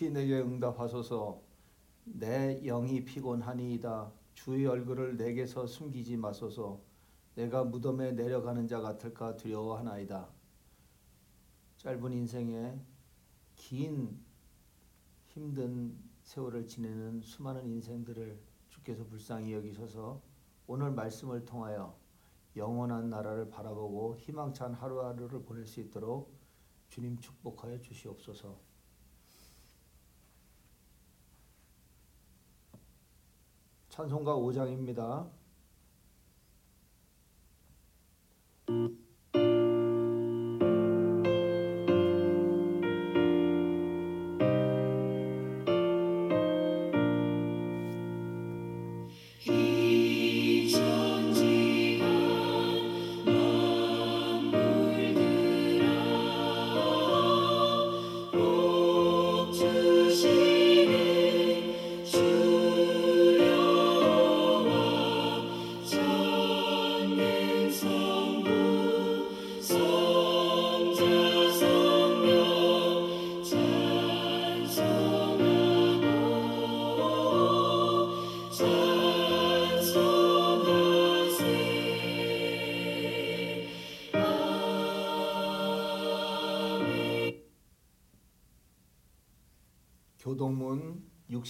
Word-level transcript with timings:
속히 0.00 0.10
내게 0.12 0.40
응답하소서. 0.40 1.42
내 2.04 2.58
영이 2.62 3.04
피곤하니이다. 3.04 4.10
주의 4.32 4.64
얼굴을 4.66 5.18
내게서 5.18 5.66
숨기지 5.66 6.16
마소서. 6.16 6.80
내가 7.34 7.64
무덤에 7.64 8.12
내려가는 8.12 8.66
자 8.66 8.80
같을까 8.80 9.36
두려워하나이다. 9.36 10.26
짧은 11.76 12.12
인생에 12.14 12.80
긴 13.56 14.18
힘든 15.26 15.98
세월을 16.22 16.66
지내는 16.66 17.20
수많은 17.20 17.66
인생들을 17.66 18.40
주께서 18.70 19.04
불쌍히 19.04 19.52
여기셔서 19.52 20.22
오늘 20.66 20.92
말씀을 20.92 21.44
통하여 21.44 21.94
영원한 22.56 23.10
나라를 23.10 23.50
바라보고 23.50 24.16
희망찬 24.16 24.72
하루하루를 24.72 25.42
보낼 25.42 25.66
수 25.66 25.80
있도록 25.80 26.32
주님 26.88 27.18
축복하여 27.18 27.82
주시옵소서. 27.82 28.69
찬송가 33.90 34.36
5장입니다. 34.36 35.28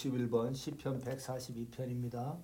161번 0.01 0.55
시편 0.55 1.03
142편입니다. 1.03 2.41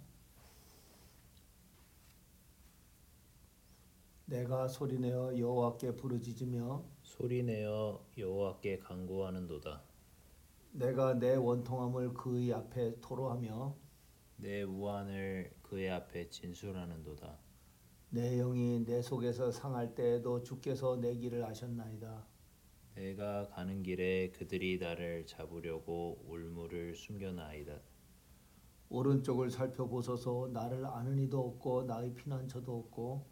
내가 4.27 4.69
소리내어 4.69 5.39
여호와께 5.39 5.97
부르짖으며 5.97 6.85
소리내어 7.03 8.05
여호와께 8.19 8.81
간구하는도다. 8.81 9.83
내가 10.73 11.15
내 11.15 11.37
원통함을 11.37 12.13
그의 12.13 12.53
앞에 12.53 13.01
토로하며 13.01 13.75
내 14.37 14.63
우환을 14.63 15.53
그의 15.63 15.91
앞에 15.91 16.29
진술하는도다. 16.29 17.39
내 18.11 18.37
영이 18.37 18.85
내 18.85 19.01
속에서 19.01 19.51
상할 19.51 19.95
때에도 19.95 20.43
주께서 20.43 20.97
내 20.97 21.17
길을 21.17 21.43
아셨나이다. 21.45 22.36
내가 22.97 23.47
가는 23.49 23.83
길에 23.83 24.31
그들이 24.31 24.79
나를 24.79 25.27
잡으려고 25.27 26.19
올무를 26.27 26.95
숨겨나이다. 26.95 27.79
오른쪽을 28.89 29.51
살펴보소서 29.51 30.49
나를 30.51 30.87
아는 30.87 31.19
이도 31.19 31.47
없고 31.47 31.85
나의 31.85 32.15
피난처도 32.15 32.75
없고 32.75 33.27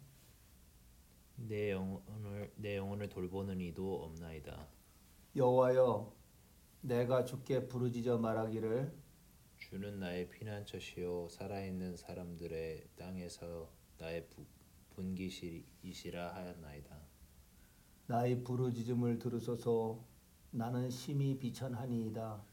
내 1.37 1.71
영혼을 1.71 2.53
내 2.57 2.77
영혼을 2.77 3.09
돌보는 3.09 3.59
이도 3.59 4.03
없나이다. 4.03 4.67
여호와여 5.35 6.15
내가 6.81 7.25
주께 7.25 7.67
부르짖어 7.67 8.19
말하기를 8.19 8.95
주는 9.57 9.99
나의 9.99 10.29
피난처시요 10.29 11.29
살아있는 11.29 11.97
사람들의 11.97 12.89
땅에서 12.95 13.71
나의 13.97 14.27
부- 14.29 14.45
분기시이시라 14.91 16.35
하였나이다. 16.35 17.04
나의 18.07 18.43
부르짖음을 18.43 19.17
들으소서 19.17 20.03
나는 20.51 20.89
심히 20.89 21.37
비천하니이다. 21.39 22.43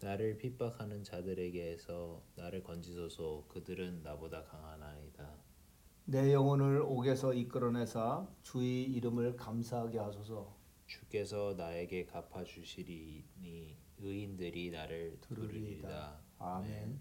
나를 0.00 0.36
핍박하는 0.36 1.04
자들에게서 1.04 2.22
나를 2.34 2.62
건지소서 2.62 3.44
그들은 3.48 4.02
나보다 4.02 4.44
강하나이다. 4.44 5.30
내 6.06 6.32
영혼을 6.32 6.82
옥에서 6.82 7.32
이끌어내사 7.32 8.28
주의 8.42 8.84
이름을 8.84 9.36
감사하게 9.36 9.98
하소서. 9.98 10.56
주께서 10.86 11.54
나에게 11.56 12.06
갚아 12.06 12.44
주시리니 12.44 13.76
의인들이 13.98 14.70
나를 14.70 15.18
들으리이다. 15.20 16.20
아멘. 16.38 17.00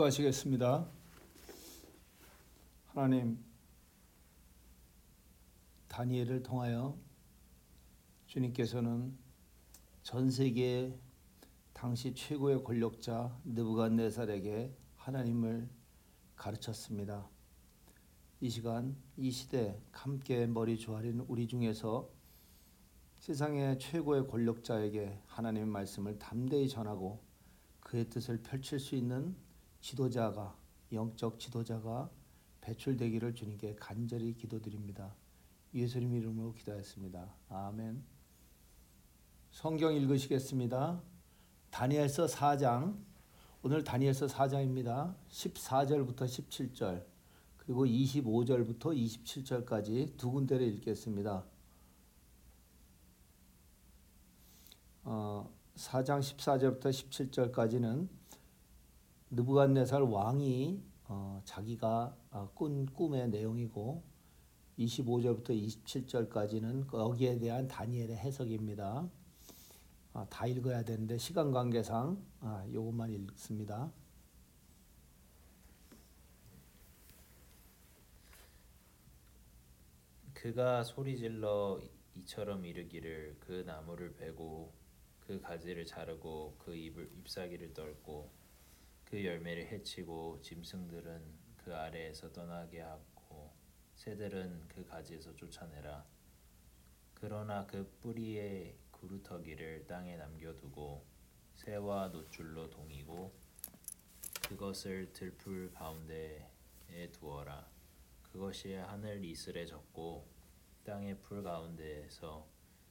기도하시겠습니다. 0.00 0.88
하나님, 2.86 3.38
다니엘을 5.88 6.42
통하여 6.42 6.96
주님께서는 8.26 9.16
전 10.02 10.30
세계 10.30 10.98
당시 11.72 12.14
최고의 12.14 12.64
권력자 12.64 13.36
느부갓네살에게 13.44 14.74
하나님을 14.96 15.68
가르쳤습니다. 16.36 17.28
이 18.40 18.48
시간 18.48 18.96
이 19.16 19.30
시대 19.30 19.78
함께 19.92 20.46
머리 20.46 20.78
조아린 20.78 21.24
우리 21.28 21.46
중에서 21.46 22.08
세상의 23.18 23.78
최고의 23.78 24.28
권력자에게 24.28 25.20
하나님의 25.26 25.68
말씀을 25.68 26.18
담대히 26.18 26.68
전하고 26.68 27.22
그의 27.80 28.08
뜻을 28.08 28.42
펼칠 28.42 28.78
수 28.78 28.94
있는 28.94 29.49
지도자가 29.80 30.56
영적 30.92 31.38
지도자가 31.38 32.10
배출되기를 32.60 33.34
주님께 33.34 33.76
간절히 33.76 34.34
기도드립니다. 34.34 35.14
예수님 35.74 36.14
이름으로 36.14 36.52
기도했습니다. 36.54 37.34
아멘. 37.48 38.02
성경 39.50 39.94
읽으시겠습니다. 39.94 41.02
다니엘서 41.70 42.26
4장 42.26 42.98
오늘 43.62 43.84
다니엘서 43.84 44.26
4장입니다. 44.26 45.14
14절부터 45.28 46.24
17절 46.24 47.04
그리고 47.56 47.86
25절부터 47.86 48.96
27절까지 48.96 50.16
두 50.16 50.30
군데를 50.30 50.66
읽겠습니다. 50.74 51.44
어, 55.04 55.50
4장 55.76 56.20
14절부터 56.20 56.90
17절까지는 56.90 58.08
느부갓네살 59.32 60.02
왕이 60.02 60.82
어, 61.04 61.40
자기가 61.44 62.16
어, 62.32 62.50
꾼 62.54 62.86
꿈의 62.86 63.28
내용이고 63.30 64.02
25절부터 64.76 65.50
27절까지는 65.50 66.88
거기에 66.88 67.38
대한 67.38 67.68
다니엘의 67.68 68.16
해석입니다. 68.16 69.08
아, 70.12 70.26
다 70.28 70.46
읽어야 70.46 70.82
되는데 70.82 71.16
시간 71.18 71.52
관계상 71.52 72.20
아, 72.40 72.66
요것만 72.72 73.10
읽습니다. 73.10 73.92
그가 80.34 80.82
소리질러 80.82 81.80
이처럼 82.16 82.64
이르기를 82.64 83.36
그 83.38 83.62
나무를 83.64 84.14
베고 84.14 84.72
그 85.20 85.40
가지를 85.40 85.84
자르고 85.84 86.56
그 86.58 86.74
잎을 86.74 87.12
잎사귀를 87.18 87.74
떨고 87.74 88.39
그 89.10 89.24
열매를 89.24 89.66
해치고 89.66 90.40
짐승들은 90.40 91.22
그 91.56 91.74
아래에서 91.74 92.32
떠나게 92.32 92.80
하고 92.80 93.52
새들은 93.96 94.68
그 94.68 94.84
가지에서 94.84 95.34
쫓아내라 95.34 96.06
그러나 97.14 97.66
그 97.66 97.90
뿌리의 98.00 98.78
구루터기를 98.92 99.86
땅에 99.86 100.16
남겨두고 100.16 101.04
새와 101.54 102.08
노줄로 102.08 102.70
동이고 102.70 103.34
그것을 104.48 105.12
들풀 105.12 105.72
가운데에 105.72 107.10
두어라 107.12 107.68
그것이 108.22 108.74
하늘 108.74 109.24
이슬에 109.24 109.66
젖고 109.66 110.26
땅의 110.84 111.20
풀 111.20 111.42
가운데에서 111.42 112.46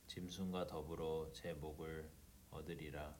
짐승과 0.07 0.67
더불어 0.67 1.29
제 1.33 1.53
목을 1.53 2.09
얻으리라. 2.51 3.15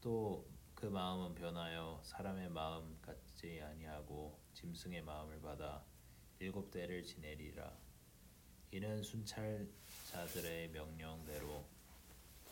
또 0.00 0.46
그 0.76 0.84
마음은 0.84 1.34
변하여 1.34 2.02
사람의 2.04 2.50
마음 2.50 3.00
같지 3.00 3.62
아니하고 3.62 4.38
짐승의 4.52 5.00
마음을 5.00 5.40
받아 5.40 5.82
일곱 6.38 6.70
대를 6.70 7.02
지내리라. 7.02 7.74
이는 8.72 9.02
순찰자들의 9.02 10.68
명령대로 10.68 11.66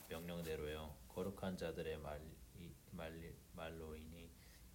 명령대로요 0.08 0.96
거룩한 1.08 1.58
자들의 1.58 1.98
말, 1.98 2.22
말, 2.92 3.34
말로이니 3.52 4.30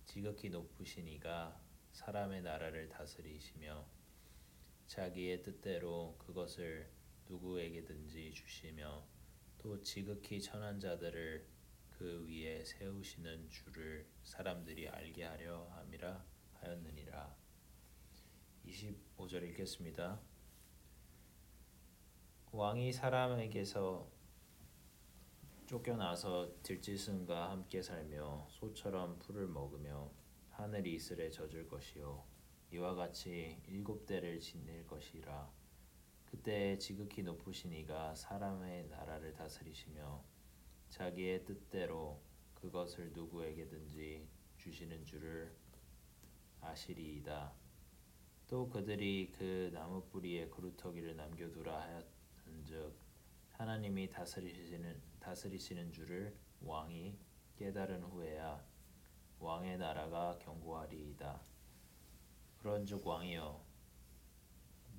지극히 0.06 0.52
높으신 0.52 1.08
이가 1.08 1.60
사람의 1.94 2.44
나라를 2.44 2.88
다스리시며 2.88 3.84
자기의 4.86 5.42
뜻대로 5.42 6.16
그것을 6.20 6.88
누구에게든지 7.28 8.32
주시며 8.32 9.04
또 9.58 9.82
지극히 9.82 10.40
천한 10.40 10.80
자들을 10.80 11.59
그 12.00 12.26
위에 12.30 12.64
세우시는 12.64 13.50
줄을 13.50 14.08
사람들이 14.24 14.88
알게 14.88 15.22
하려 15.26 15.66
함이라 15.66 16.26
하였느니라. 16.54 17.36
25절 18.66 19.44
읽겠습니다. 19.50 20.22
왕이 22.54 22.94
사람에게서 22.94 24.10
쫓겨나서 25.66 26.50
들짐승과 26.64 27.52
함께 27.52 27.82
살며 27.82 28.48
소처럼 28.50 29.20
풀을 29.20 29.50
먹으며 29.50 30.10
하늘이 30.52 30.94
이슬에 30.94 31.30
젖을 31.30 31.68
것이요 31.68 32.26
이와 32.72 32.96
같이 32.96 33.62
일곱 33.68 34.06
대를 34.06 34.40
지낼 34.40 34.88
것이라 34.88 35.52
그때 36.26 36.78
지극히 36.78 37.24
높으신 37.24 37.74
이가 37.74 38.16
사람의 38.16 38.88
나라를 38.88 39.34
다스리시며 39.34 40.39
자기의 40.90 41.46
뜻대로 41.46 42.22
그것을 42.56 43.12
누구에게든지 43.14 44.28
주시는 44.58 45.06
줄을 45.06 45.56
아시리이다. 46.62 47.54
또 48.48 48.68
그들이 48.68 49.32
그 49.38 49.70
나무 49.74 50.04
뿌리에 50.10 50.50
그루터기를 50.50 51.16
남겨두라 51.16 51.82
하였은즉 51.82 52.98
하나님이 53.52 54.10
다스리시는 54.10 55.02
다스리시는 55.20 55.92
줄을 55.92 56.36
왕이 56.62 57.18
깨달은 57.58 58.04
후에야 58.04 58.66
왕의 59.40 59.78
나라가 59.78 60.38
견고하리이다. 60.40 61.42
그런즉 62.58 63.06
왕이여 63.06 63.64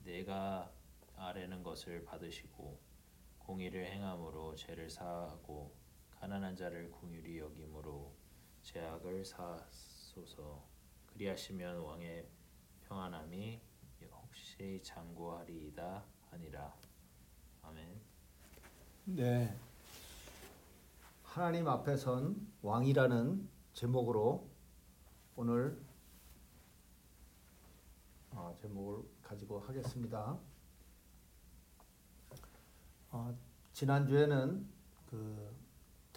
내가 0.05 0.73
아뢰는 1.17 1.63
것을 1.63 2.05
받으시고 2.05 2.81
공의를 3.39 3.87
행함으로 3.87 4.55
죄를 4.55 4.89
사하고 4.89 5.80
가난한 6.21 6.55
자를 6.55 6.91
긍휼히 6.91 7.39
여김으로 7.39 8.15
죄악을 8.61 9.25
사소서 9.25 10.63
그리하시면 11.07 11.79
왕의 11.79 12.29
평안함이 12.83 13.59
혹시 14.13 14.83
장구하리이다 14.85 16.05
하니라 16.31 16.77
아멘. 17.63 18.01
네. 19.07 19.57
하나님 21.23 21.67
앞에선 21.67 22.37
왕이라는 22.61 23.49
제목으로 23.73 24.47
오늘 25.37 25.81
어, 28.33 28.55
제목을 28.61 29.09
가지고 29.23 29.61
하겠습니다. 29.61 30.39
어, 33.11 33.39
지난 33.73 34.07
주에는 34.07 34.69
그 35.07 35.60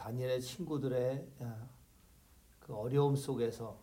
다니엘의 0.03 0.41
친구들의 0.41 1.29
야, 1.41 1.69
그 2.59 2.75
어려움 2.75 3.15
속에서 3.15 3.79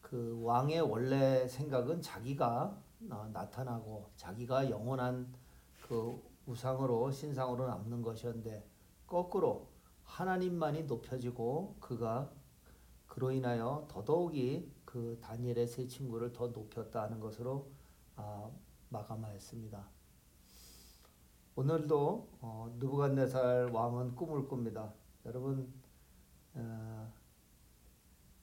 그 0.00 0.40
왕의 0.42 0.80
원래 0.80 1.46
생각은 1.46 2.02
자기가 2.02 2.76
어, 3.10 3.30
나타나고 3.32 4.10
자기가 4.16 4.68
영원한 4.70 5.32
그 5.86 6.20
우상으로 6.46 7.12
신상으로 7.12 7.68
남는 7.68 8.02
것이었는데 8.02 8.66
거꾸로 9.06 9.68
하나님만이 10.02 10.82
높여지고 10.84 11.76
그가 11.78 12.32
그로 13.06 13.30
인하여 13.30 13.86
더더욱이 13.88 14.68
그 14.84 15.16
다니엘의 15.22 15.68
세 15.68 15.86
친구를 15.86 16.32
더 16.32 16.48
높였다 16.48 17.02
하는 17.02 17.20
것으로 17.20 17.70
아, 18.16 18.50
마감하였습니다. 18.88 19.88
오늘도 21.54 22.28
어, 22.40 22.76
느부갓네살 22.80 23.70
왕은 23.70 24.16
꿈을 24.16 24.48
꿉니다. 24.48 24.92
여러분 25.26 25.70
어, 26.54 27.12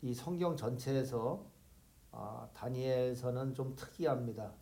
이 0.02 0.14
성경 0.14 0.56
전체에서 0.56 1.44
아, 2.12 2.48
다니엘서는 2.54 3.54
좀 3.54 3.76
특이합니다. 3.76 4.54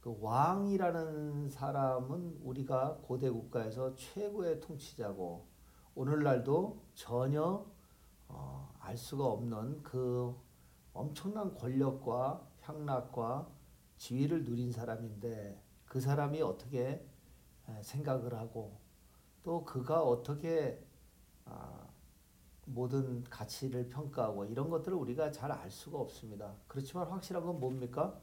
그 0.00 0.16
왕이라는 0.20 1.50
사람은 1.50 2.40
우리가 2.42 2.98
고대 3.02 3.28
국가에서 3.28 3.94
최고의 3.94 4.60
통치자고 4.60 5.46
오늘날도 5.94 6.82
전혀 6.94 7.66
어, 8.28 8.74
알 8.80 8.96
수가 8.96 9.26
없는 9.26 9.82
그 9.82 10.34
엄청난 10.92 11.54
권력과 11.54 12.46
향락과 12.62 13.50
지위를 13.98 14.44
누린 14.44 14.72
사람인데 14.72 15.62
그 15.84 16.00
사람이 16.00 16.40
어떻게 16.40 17.06
에, 17.68 17.82
생각을 17.82 18.34
하고 18.34 18.85
또 19.46 19.64
그가 19.64 20.02
어떻게 20.02 20.84
아, 21.44 21.86
모든 22.64 23.22
가치를 23.22 23.88
평가하고 23.88 24.46
이런 24.46 24.68
것들을 24.68 24.98
우리가 24.98 25.30
잘 25.30 25.52
알 25.52 25.70
수가 25.70 26.00
없습니다. 26.00 26.52
그렇지만 26.66 27.06
확실한 27.06 27.46
건 27.46 27.60
뭡니까? 27.60 28.20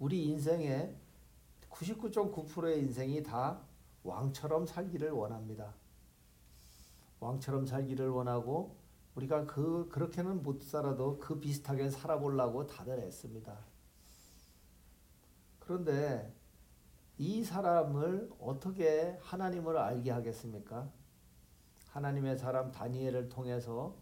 우리 0.00 0.24
인생의 0.24 0.96
99.9%의 1.70 2.80
인생이 2.80 3.22
다 3.22 3.60
왕처럼 4.02 4.66
살기를 4.66 5.12
원합니다. 5.12 5.72
왕처럼 7.20 7.66
살기를 7.66 8.08
원하고 8.08 8.74
우리가 9.14 9.46
그 9.46 9.88
그렇게는 9.92 10.42
못 10.42 10.60
살아도 10.64 11.20
그 11.20 11.38
비슷하게 11.38 11.88
살아보려고 11.88 12.66
다들 12.66 12.98
애씁니다. 12.98 13.56
그런데 15.60 16.34
이 17.16 17.44
사람을 17.44 18.30
어떻게 18.40 19.16
하나님을 19.22 19.76
알게 19.76 20.10
하겠습니까? 20.10 20.90
하나님의 21.90 22.36
사람 22.36 22.72
다니엘을 22.72 23.28
통해서 23.28 23.96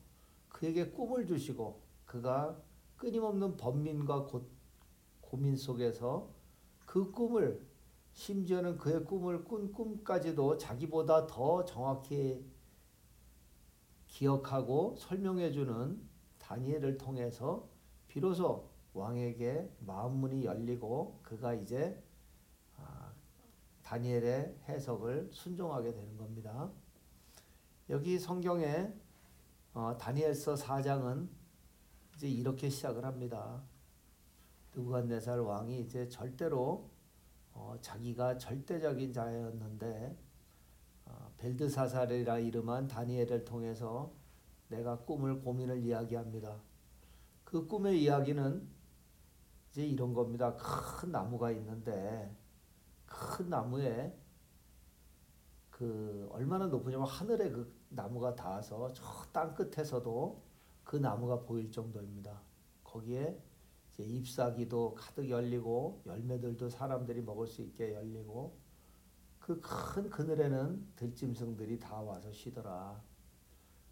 그에게 0.49 0.91
꿈을 0.91 1.27
주시고 1.27 1.83
그가 2.07 2.59
끊임없는 2.97 3.57
번민과 3.57 4.25
고, 4.27 4.49
고민 5.21 5.57
속에서 5.57 6.31
그 6.87 7.11
꿈을 7.11 7.67
심지어는 8.15 8.79
그의 8.79 9.05
꿈을 9.05 9.45
꾼 9.45 9.73
꿈까지도 9.73 10.57
자기보다 10.57 11.27
더 11.27 11.65
정확히 11.65 12.45
기억하고 14.07 14.95
설명해 14.99 15.53
주는 15.53 16.01
다니엘을 16.39 16.99
통해서 16.99 17.69
비로소 18.09 18.71
왕에게 18.93 19.71
마음문이 19.81 20.45
열리고 20.45 21.21
그가 21.23 21.55
이제 21.55 21.99
아, 21.99 22.12
다니엘의 23.93 24.57
해석을 24.69 25.29
순종하게 25.31 25.93
되는 25.93 26.17
겁니다. 26.17 26.71
여기 27.91 28.19
성경에 28.19 28.91
어, 29.75 29.95
다니엘서 29.99 30.55
4장은 30.55 31.29
이제 32.17 32.27
이렇게 32.27 32.71
시작을 32.71 33.05
합니다. 33.05 33.63
느부갓네살 34.75 35.41
왕이 35.41 35.81
이제 35.81 36.09
절대로 36.09 36.89
어, 37.53 37.77
자기가 37.83 38.39
절대적인 38.39 39.13
자였는데 39.13 40.17
어, 41.05 41.31
벨드사살이라 41.37 42.39
이름한 42.39 42.89
다니엘을 42.89 43.45
통해서 43.45 44.11
내가 44.69 45.01
꿈을 45.01 45.43
고민을 45.43 45.83
이야기합니다. 45.85 46.63
그 47.45 47.67
꿈의 47.67 48.03
이야기는 48.03 48.67
이제 49.71 49.85
이런 49.85 50.15
겁니다. 50.15 50.57
큰 50.57 51.13
나무가 51.13 51.51
있는데 51.51 52.42
큰 53.13 53.49
나무에 53.51 54.17
그 55.71 56.29
얼마나 56.33 56.67
높으냐면 56.67 57.07
하늘에 57.07 57.51
그 57.51 57.73
나무가 57.89 58.35
닿아서 58.35 58.93
저 58.93 59.05
땅 59.33 59.55
끝에서도 59.55 60.43
그 60.85 60.97
나무가 60.97 61.41
보일 61.41 61.71
정도입니다. 61.71 62.41
거기에 62.85 63.41
잎사귀도 63.99 64.95
가득 64.95 65.29
열리고 65.31 66.03
열매들도 66.07 66.69
사람들이 66.69 67.23
먹을 67.23 67.47
수 67.47 67.63
있게 67.63 67.95
열리고 67.95 68.59
그 69.41 69.61
큰 69.61 70.09
그늘에는 70.11 70.93
들짐승들이 70.97 71.79
다 71.81 72.01
와서 72.01 72.31
쉬더라. 72.33 73.03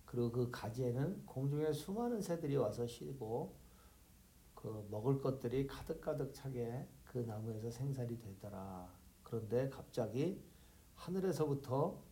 그리고 0.05 0.31
그 0.31 0.51
가지에는 0.51 1.25
공중에 1.27 1.73
수많은 1.73 2.21
새들이 2.21 2.57
와서 2.57 2.87
쉬고 2.87 3.57
그 4.55 4.87
먹을 4.91 5.21
것들이 5.21 5.67
가득가득 5.67 6.35
차게 6.35 6.87
그 7.05 7.19
나무에서 7.19 7.71
생산이 7.71 8.19
되더라. 8.19 9.00
그런데 9.31 9.71
갑자기 9.71 10.43
하늘에서부터 10.97 12.03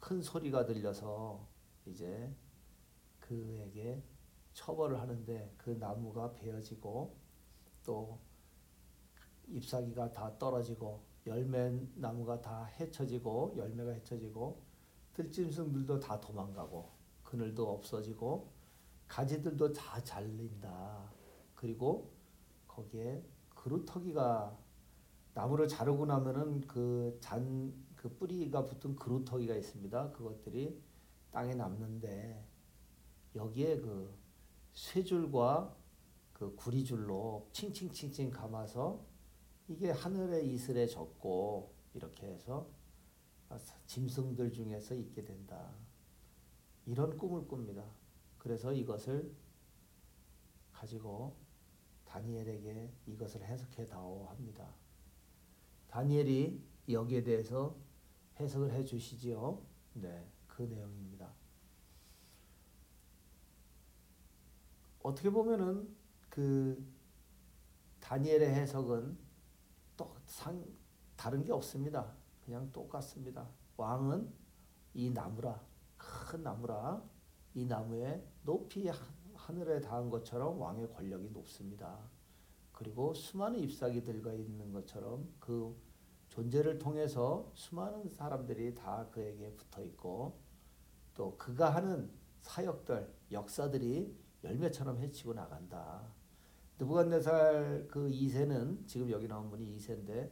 큰 0.00 0.22
소리가 0.22 0.64
들려서 0.64 1.46
이제 1.84 2.34
그에게 3.20 4.02
처벌을 4.54 4.98
하는데 4.98 5.54
그 5.58 5.70
나무가 5.70 6.32
베어지고 6.32 7.14
또 7.84 8.18
잎사귀가 9.48 10.10
다 10.10 10.38
떨어지고 10.38 11.04
열매 11.26 11.78
나무가 11.94 12.40
다 12.40 12.64
헤쳐지고 12.64 13.56
열매가 13.58 13.90
헤쳐지고 13.92 14.62
들짐승들도 15.12 16.00
다 16.00 16.18
도망가고 16.18 16.90
그늘도 17.22 17.70
없어지고 17.70 18.50
가지들도 19.08 19.74
다 19.74 20.02
잘린다. 20.02 21.12
그리고 21.54 22.10
거기에 22.66 23.22
그루터기가 23.54 24.67
나무를 25.38 25.68
자르고 25.68 26.04
나면은 26.04 26.62
그잔그 26.62 28.16
뿌리가 28.18 28.64
붙은 28.64 28.96
그루터기가 28.96 29.54
있습니다. 29.54 30.10
그것들이 30.10 30.82
땅에 31.30 31.54
남는데 31.54 32.44
여기에 33.36 33.78
그 33.78 34.18
쇠줄과 34.72 35.76
그 36.32 36.56
구리줄로 36.56 37.48
칭칭칭칭 37.52 38.30
감아서 38.30 39.06
이게 39.68 39.92
하늘의 39.92 40.52
이슬에 40.52 40.88
젖고 40.88 41.72
이렇게 41.94 42.26
해서 42.26 42.68
짐승들 43.86 44.52
중에서 44.52 44.96
있게 44.96 45.24
된다. 45.24 45.72
이런 46.84 47.16
꿈을 47.16 47.46
꿉니다. 47.46 47.84
그래서 48.38 48.72
이것을 48.72 49.32
가지고 50.72 51.36
다니엘에게 52.06 52.90
이것을 53.06 53.44
해석해 53.44 53.86
다오 53.86 54.26
합니다. 54.26 54.74
다니엘이 55.88 56.62
여기에 56.90 57.22
대해서 57.24 57.76
해석을 58.40 58.72
해 58.72 58.84
주시지요. 58.84 59.62
네, 59.94 60.26
그 60.46 60.62
내용입니다. 60.62 61.28
어떻게 65.02 65.30
보면은 65.30 65.94
그 66.28 66.84
다니엘의 68.00 68.54
해석은 68.54 69.18
또 69.96 70.14
상 70.26 70.64
다른 71.16 71.42
게 71.44 71.52
없습니다. 71.52 72.14
그냥 72.44 72.70
똑같습니다. 72.72 73.48
왕은 73.76 74.32
이 74.94 75.10
나무라 75.10 75.60
큰 75.96 76.42
나무라 76.42 77.02
이 77.54 77.64
나무에 77.64 78.24
높이 78.44 78.88
하늘에 79.34 79.80
닿은 79.80 80.10
것처럼 80.10 80.60
왕의 80.60 80.92
권력이 80.92 81.30
높습니다. 81.30 81.98
그리고 82.78 83.12
수많은 83.12 83.58
잎사귀들과 83.58 84.34
있는 84.34 84.72
것처럼 84.72 85.28
그 85.40 85.76
존재를 86.28 86.78
통해서 86.78 87.50
수많은 87.52 88.08
사람들이 88.08 88.76
다 88.76 89.08
그에게 89.10 89.50
붙어 89.56 89.82
있고 89.82 90.38
또 91.12 91.36
그가 91.36 91.70
하는 91.70 92.08
사역들 92.40 93.12
역사들이 93.32 94.16
열매처럼 94.44 94.96
해치고 95.00 95.34
나간다. 95.34 96.06
느부갓네살 96.78 97.88
그 97.88 98.08
2세는 98.08 98.86
지금 98.86 99.10
여기 99.10 99.26
나온 99.26 99.50
분이 99.50 99.76
2세인데 99.76 100.30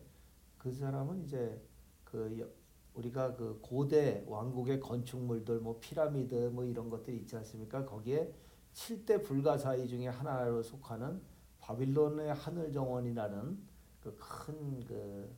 그 0.57 0.71
사람은 0.71 1.25
이제 1.25 1.61
그 2.05 2.49
우리가 2.95 3.35
그 3.35 3.59
고대 3.61 4.23
왕국의 4.29 4.79
건축물들 4.79 5.59
뭐 5.59 5.81
피라미드 5.81 6.51
뭐 6.53 6.65
이런 6.65 6.91
것들이 6.91 7.17
있지 7.17 7.35
않습니까? 7.39 7.85
거기에 7.85 8.33
7대 8.73 9.25
불가사의 9.25 9.89
중에 9.89 10.07
하나로 10.07 10.63
속하는 10.63 11.21
바빌론의 11.67 12.33
하늘 12.33 12.71
정원이라는 12.71 13.59
그큰그그 14.01 15.35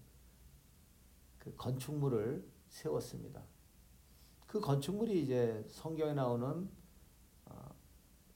건축물을 1.56 2.46
세웠습니다. 2.68 3.42
그 4.46 4.60
건축물이 4.60 5.22
이제 5.22 5.64
성경에 5.68 6.12
나오는 6.12 6.68
어, 7.46 7.74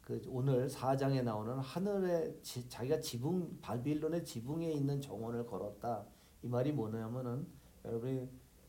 그 0.01 0.23
오늘 0.27 0.69
4장에 0.69 1.23
나오는 1.23 1.59
하늘에 1.59 2.35
지, 2.41 2.67
자기가 2.67 2.99
지붕 2.99 3.59
바빌론의 3.61 4.25
지붕에 4.25 4.73
있는 4.73 4.99
정원을 4.99 5.45
걸었다. 5.45 6.07
이 6.43 6.49
말이 6.49 6.73
뭐냐면은 6.73 7.47
여러분이 7.85 8.27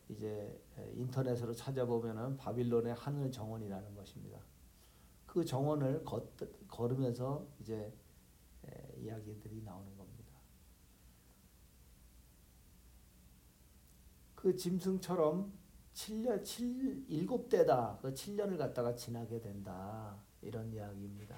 이제 0.10 0.62
인터넷으로 0.96 1.54
찾아보면은 1.54 2.36
바빌론의 2.36 2.94
하늘 2.96 3.32
정원이라는 3.32 3.96
것입니다. 3.96 4.40
그 5.26 5.46
정원을 5.46 6.04
걷, 6.04 6.28
걸으면서 6.68 7.48
이제 7.62 7.76
에, 7.76 8.03
이야기들이 9.04 9.62
나오는 9.64 9.96
겁니다. 9.98 10.34
그 14.36 14.56
짐승처럼 14.56 15.54
7년 15.94 16.44
7 16.44 17.06
7대다. 17.08 18.02
그 18.02 18.14
7년을 18.14 18.58
갖다가 18.58 18.96
지나게 18.96 19.40
된다. 19.40 20.18
이런 20.42 20.72
이야기입니다. 20.74 21.38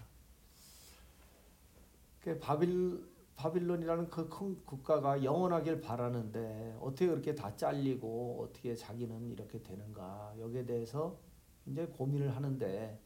그 2.21 2.39
바빌 2.39 3.15
바빌론이라는 3.35 4.09
그 4.09 4.29
큰 4.29 4.65
국가가 4.65 5.23
영원하길 5.23 5.81
바라는데 5.81 6.77
어떻게 6.81 7.07
그렇게 7.07 7.35
다 7.35 7.55
잘리고 7.55 8.43
어떻게 8.43 8.73
자기는 8.73 9.29
이렇게 9.29 9.61
되는가 9.61 10.33
여기에 10.39 10.65
대해서 10.65 11.19
이제 11.65 11.85
고민을 11.85 12.35
하는데 12.35 12.99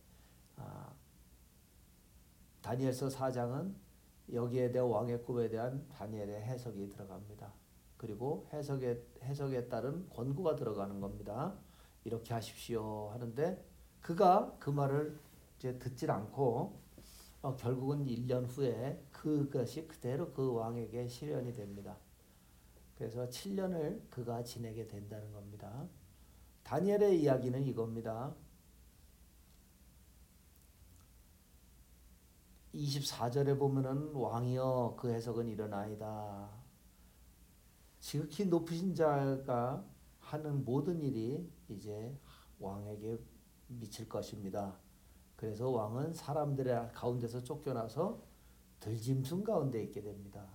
아, 0.55 0.93
다니엘서 2.61 3.07
4장은 3.09 3.73
여기에 4.33 4.71
대한 4.71 4.87
왕의 4.87 5.23
꿈에 5.23 5.49
대한 5.49 5.87
다니엘의 5.89 6.41
해석이 6.41 6.89
들어갑니다. 6.89 7.53
그리고 7.97 8.47
해석에 8.53 9.03
해석에 9.23 9.67
따른 9.67 10.07
권고가 10.09 10.55
들어가는 10.55 10.99
겁니다. 10.99 11.55
이렇게 12.03 12.33
하십시오 12.33 13.09
하는데 13.09 13.63
그가 14.01 14.55
그 14.59 14.69
말을 14.69 15.19
이제 15.57 15.77
듣질 15.77 16.09
않고 16.11 16.79
어, 17.41 17.55
결국은 17.55 18.05
1년 18.05 18.45
후에 18.47 19.01
그것이 19.11 19.87
그대로 19.87 20.31
그 20.31 20.53
왕에게 20.53 21.07
실현이 21.07 21.53
됩니다. 21.53 21.97
그래서 22.97 23.27
7년을 23.29 24.09
그가 24.09 24.43
지내게 24.43 24.87
된다는 24.87 25.31
겁니다. 25.31 25.87
다니엘의 26.63 27.21
이야기는 27.21 27.63
이겁니다. 27.63 28.35
24절에 32.79 33.57
보면은 33.57 34.13
왕이여 34.13 34.95
그 34.97 35.09
해석은 35.09 35.47
이러나이다. 35.49 36.49
지극히 37.99 38.45
높으신 38.45 38.95
자가 38.95 39.85
하는 40.19 40.63
모든 40.63 41.01
일이 41.01 41.51
이제 41.67 42.15
왕에게 42.59 43.19
미칠 43.67 44.07
것입니다. 44.07 44.77
그래서 45.35 45.69
왕은 45.69 46.13
사람들의 46.13 46.91
가운데서 46.93 47.43
쫓겨나서 47.43 48.23
들짐승 48.79 49.43
가운데 49.43 49.83
있게 49.83 50.01
됩니다. 50.01 50.47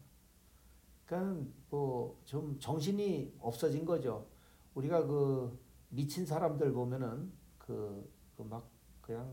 그러니까 1.06 1.44
뭐 1.70 2.18
좀 2.24 2.58
정신이 2.58 3.36
없어진 3.38 3.84
거죠. 3.84 4.26
우리가 4.74 5.06
그 5.06 5.58
미친 5.90 6.24
사람들 6.26 6.72
보면은 6.72 7.32
그 7.58 8.12
막 8.36 8.68
그냥 9.00 9.32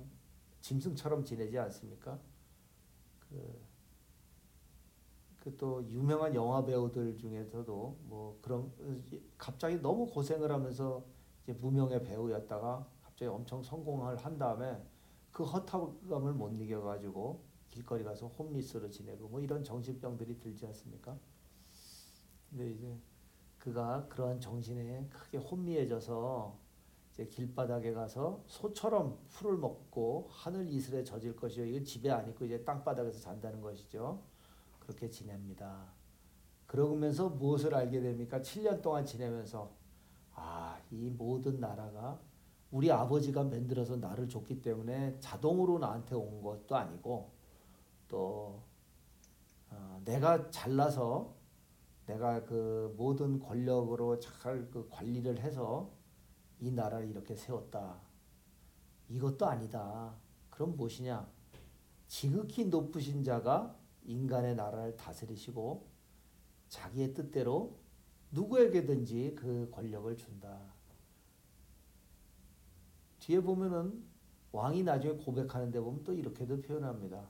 짐승처럼 0.62 1.26
지내지 1.26 1.58
않습니까? 1.58 2.20
그그또 5.40 5.84
유명한 5.90 6.36
영화 6.36 6.64
배우들 6.64 7.18
중에서도 7.18 7.98
뭐 8.04 8.38
그런 8.42 8.72
갑자기 9.38 9.82
너무 9.82 10.06
고생을 10.08 10.52
하면서 10.52 11.04
이제 11.44 11.54
무명의 11.54 12.04
배우였다가 12.04 12.88
갑자기 13.04 13.30
엄청 13.30 13.64
성공을 13.64 14.18
한 14.18 14.38
다음에 14.38 14.82
그 15.32 15.44
허탈감을 15.44 16.34
못 16.34 16.50
이겨가지고 16.50 17.44
길거리 17.70 18.04
가서 18.04 18.28
홈리스로 18.28 18.90
지내고 18.90 19.30
뭐 19.30 19.40
이런 19.40 19.64
정신병들이 19.64 20.40
들지 20.40 20.66
않습니까? 20.68 21.18
근데 22.50 22.70
이제 22.70 22.98
그가 23.58 24.08
그러한 24.10 24.40
정신에 24.40 25.08
크게 25.10 25.38
혼미해져서 25.38 26.58
이제 27.14 27.26
길바닥에 27.26 27.94
가서 27.94 28.44
소처럼 28.48 29.20
풀을 29.30 29.58
먹고 29.58 30.28
하늘 30.30 30.68
이슬에 30.68 31.04
젖을 31.04 31.36
것이요. 31.36 31.66
이거 31.66 31.84
집에 31.84 32.10
안 32.10 32.28
있고 32.30 32.46
이제 32.46 32.64
땅바닥에서 32.64 33.20
잔다는 33.20 33.62
것이죠. 33.62 34.22
그렇게 34.80 35.10
지냅니다. 35.10 35.94
그러면서 36.66 37.30
무엇을 37.30 37.76
알게 37.76 38.00
됩니까? 38.02 38.40
7년 38.40 38.82
동안 38.82 39.06
지내면서 39.06 39.72
아, 40.34 40.80
이 40.90 41.10
모든 41.10 41.60
나라가 41.60 42.20
우리 42.72 42.90
아버지가 42.90 43.44
만들어서 43.44 43.98
나를 43.98 44.30
줬기 44.30 44.62
때문에 44.62 45.18
자동으로 45.20 45.80
나한테 45.80 46.16
온 46.16 46.42
것도 46.42 46.76
아니고 46.78 47.32
또 48.08 48.62
어, 49.70 50.02
내가 50.06 50.50
잘나서 50.50 51.36
내가 52.06 52.44
그 52.46 52.94
모든 52.98 53.40
권력으로 53.40 54.20
잘 54.20 54.70
그 54.72 54.88
관리를 54.90 55.40
해서 55.40 55.92
이 56.62 56.72
나라를 56.72 57.10
이렇게 57.10 57.36
세웠다. 57.36 58.00
이것도 59.10 59.46
아니다. 59.48 60.16
그럼 60.50 60.78
무엇이냐? 60.78 61.28
지극히 62.08 62.66
높으신 62.66 63.24
자가 63.24 63.76
인간의 64.04 64.56
나라를 64.56 64.96
다스리시고 64.96 65.88
자기의 66.70 67.14
뜻대로 67.14 67.80
누구에게든지 68.32 69.36
그 69.38 69.70
권력을 69.72 70.16
준다. 70.16 70.60
뒤에 73.20 73.42
보면은 73.42 74.04
왕이 74.52 74.84
나중에 74.84 75.16
고백하는데 75.16 75.80
보면 75.80 76.04
또 76.04 76.14
이렇게도 76.14 76.62
표현합니다. 76.62 77.28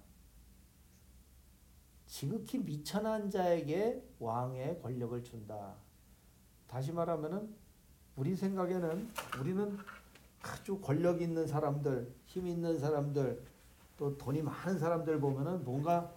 지극히 2.06 2.60
미천한 2.60 3.30
자에게 3.30 4.06
왕의 4.20 4.82
권력을 4.82 5.24
준다. 5.24 5.78
다시 6.68 6.92
말하면은 6.92 7.61
우리 8.16 8.36
생각에는 8.36 9.10
우리는 9.40 9.78
아주 10.42 10.80
권력 10.80 11.22
있는 11.22 11.48
사람들, 11.48 12.14
힘 12.26 12.48
있는 12.48 12.78
사람들, 12.80 13.44
또 13.98 14.18
돈이 14.18 14.42
많은 14.42 14.80
사람들 14.80 15.20
보면은 15.20 15.64
뭔가 15.64 16.14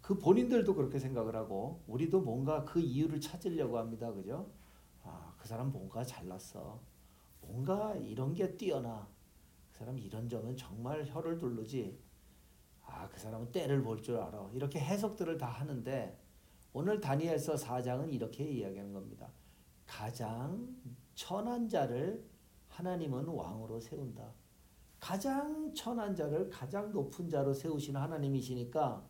그 0.00 0.18
본인들도 0.18 0.74
그렇게 0.74 0.98
생각을 0.98 1.36
하고 1.36 1.82
우리도 1.86 2.20
뭔가 2.20 2.64
그 2.64 2.80
이유를 2.80 3.20
찾으려고 3.20 3.78
합니다. 3.78 4.12
그죠? 4.12 4.50
아, 5.04 5.32
그 5.38 5.46
사람 5.46 5.70
뭔가 5.70 6.02
잘났어. 6.04 6.80
뭔가 7.40 7.94
이런 7.94 8.34
게 8.34 8.56
뛰어나. 8.56 9.06
그 9.72 9.78
사람 9.78 9.98
이런 9.98 10.28
점은 10.28 10.56
정말 10.56 11.04
혀를 11.06 11.38
두르지. 11.38 11.98
아, 12.84 13.08
그 13.08 13.20
사람은 13.20 13.52
때를 13.52 13.82
볼 13.82 14.02
줄 14.02 14.16
알아. 14.16 14.50
이렇게 14.52 14.80
해석들을 14.80 15.38
다 15.38 15.46
하는데 15.46 16.18
오늘 16.72 17.00
다니엘서 17.00 17.54
4장은 17.54 18.12
이렇게 18.12 18.44
이야기하는 18.44 18.92
겁니다. 18.92 19.28
가장 19.86 20.76
천한 21.20 21.68
자를 21.68 22.26
하나님은 22.68 23.26
왕으로 23.26 23.78
세운다. 23.78 24.32
가장 24.98 25.70
천한 25.74 26.14
자를 26.14 26.48
가장 26.48 26.90
높은 26.92 27.28
자로 27.28 27.52
세우시는 27.52 28.00
하나님이시니까 28.00 29.06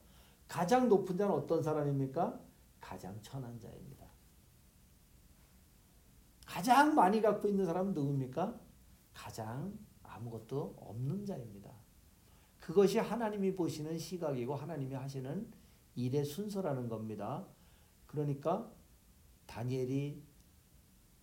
가장 0.49 0.89
높은 0.89 1.17
자는 1.17 1.33
어떤 1.33 1.63
사람입니까? 1.63 2.41
가장 2.81 3.17
천한 3.23 3.57
자입니다. 3.61 4.07
가장 6.45 6.97
많이 6.97 7.23
갖고 7.23 7.47
있는 7.47 7.65
사람은 7.65 7.95
누굽니까? 7.95 8.59
가장 9.15 9.79
아무것도 10.03 10.79
없는 10.81 11.25
자입니다. 11.25 11.71
그것이 12.59 12.99
하나님이 12.99 13.55
보시는 13.55 13.97
시각이고 13.97 14.57
하나님이 14.57 14.97
하시는 14.97 15.49
일의 15.95 16.25
순서라는 16.25 16.89
겁니다. 16.89 17.47
그러니까 18.09 18.69
다니엘이 19.47 20.30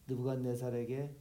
느부갓네살에게 0.07 1.15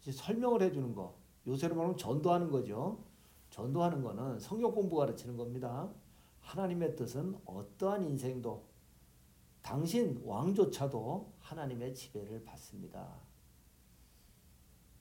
설명을 0.00 0.62
해주는 0.62 0.94
거. 0.94 1.16
요새로 1.46 1.74
말하면 1.74 1.96
전도하는 1.96 2.50
거죠. 2.50 3.04
전도하는 3.50 4.02
거는 4.02 4.38
성경 4.40 4.72
공부 4.72 4.96
가르치는 4.96 5.36
겁니다. 5.36 5.92
하나님의 6.40 6.96
뜻은 6.96 7.38
어떠한 7.44 8.02
인생도 8.04 8.66
당신 9.62 10.20
왕조차도 10.24 11.32
하나님의 11.38 11.94
지배를 11.94 12.44
받습니다. 12.44 13.20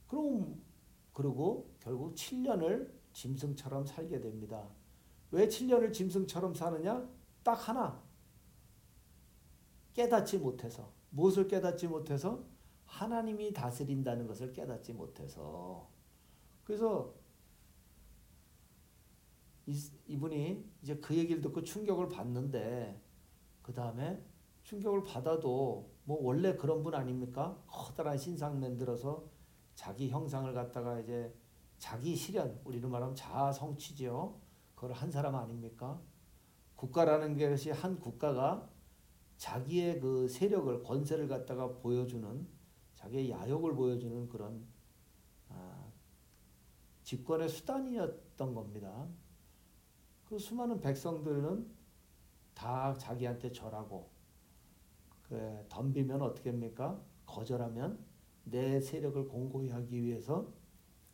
그럼 0.07 0.61
그리고 1.13 1.73
결국 1.79 2.15
7년을 2.15 2.91
짐승처럼 3.13 3.85
살게 3.85 4.19
됩니다. 4.21 4.67
왜 5.31 5.47
7년을 5.47 5.93
짐승처럼 5.93 6.53
사느냐? 6.53 7.09
딱 7.43 7.53
하나. 7.67 8.01
깨닫지 9.93 10.37
못해서. 10.37 10.91
무엇을 11.09 11.47
깨닫지 11.47 11.87
못해서? 11.87 12.43
하나님이 12.91 13.53
다스린다는 13.53 14.27
것을 14.27 14.51
깨닫지 14.51 14.93
못해서. 14.93 15.89
그래서 16.65 17.15
이분이 20.07 20.69
이제 20.81 20.97
그 20.97 21.15
얘기를 21.15 21.41
듣고 21.41 21.63
충격을 21.63 22.09
받는데 22.09 23.01
그 23.61 23.73
다음에 23.73 24.21
충격을 24.63 25.03
받아도 25.03 25.89
뭐 26.03 26.21
원래 26.21 26.55
그런 26.57 26.83
분 26.83 26.93
아닙니까? 26.93 27.63
커다란 27.65 28.17
신상 28.17 28.59
만들어서 28.59 29.23
자기 29.73 30.09
형상을 30.09 30.53
갖다가 30.53 30.99
이제 30.99 31.33
자기 31.77 32.13
실현 32.13 32.59
우리로 32.65 32.89
말하면 32.89 33.15
자아 33.15 33.53
성취죠. 33.53 34.41
그걸 34.75 34.91
한 34.91 35.09
사람 35.09 35.35
아닙니까? 35.35 36.01
국가라는 36.75 37.37
것이 37.37 37.71
한 37.71 37.99
국가가 37.99 38.69
자기의 39.37 40.01
그 40.01 40.27
세력을 40.27 40.83
권세를 40.83 41.29
갖다가 41.29 41.77
보여주는 41.77 42.60
자기의 43.01 43.31
야욕을 43.31 43.75
보여주는 43.75 44.29
그런 44.29 44.63
아, 45.49 45.91
집권의 47.03 47.49
수단이었던 47.49 48.53
겁니다. 48.53 49.07
그 50.25 50.37
수많은 50.37 50.79
백성들은 50.79 51.67
다 52.53 52.95
자기한테 52.97 53.51
절하고 53.51 54.09
그 55.23 55.65
덤비면 55.67 56.21
어떻게 56.21 56.51
합니까? 56.51 57.01
거절하면 57.25 57.99
내 58.43 58.79
세력을 58.79 59.27
공고히 59.27 59.69
하기 59.69 59.99
위해서 60.01 60.47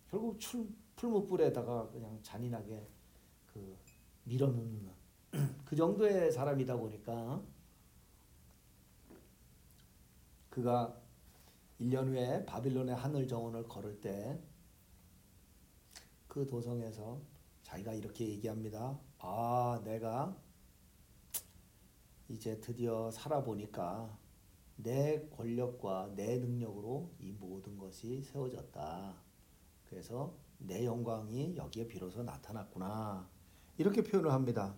결국 0.09 0.39
출, 0.39 0.67
풀무불에다가 0.95 1.89
그냥 1.89 2.19
잔인하게 2.21 2.85
그 3.53 3.77
밀어넣는 4.25 4.91
그 5.65 5.75
정도의 5.75 6.31
사람이다 6.31 6.75
보니까 6.75 7.41
그가 10.49 11.06
1년 11.79 12.07
후에 12.07 12.45
바빌론의 12.45 12.95
하늘 12.95 13.27
정원을 13.27 13.67
걸을 13.67 14.01
때 14.01 14.39
그 16.37 16.45
도성에서 16.45 17.19
자기가 17.63 17.93
이렇게 17.93 18.29
얘기합니다. 18.29 18.99
아, 19.17 19.81
내가 19.83 20.37
이제 22.27 22.59
드디어 22.59 23.09
살아보니까 23.09 24.15
내 24.75 25.27
권력과 25.35 26.13
내 26.15 26.37
능력으로 26.37 27.11
이 27.17 27.31
모든 27.31 27.75
것이 27.75 28.21
세워졌다. 28.21 29.15
그래서 29.89 30.37
내 30.59 30.85
영광이 30.85 31.57
여기에 31.57 31.87
비로소 31.87 32.21
나타났구나. 32.21 33.27
이렇게 33.79 34.03
표현을 34.03 34.31
합니다. 34.31 34.77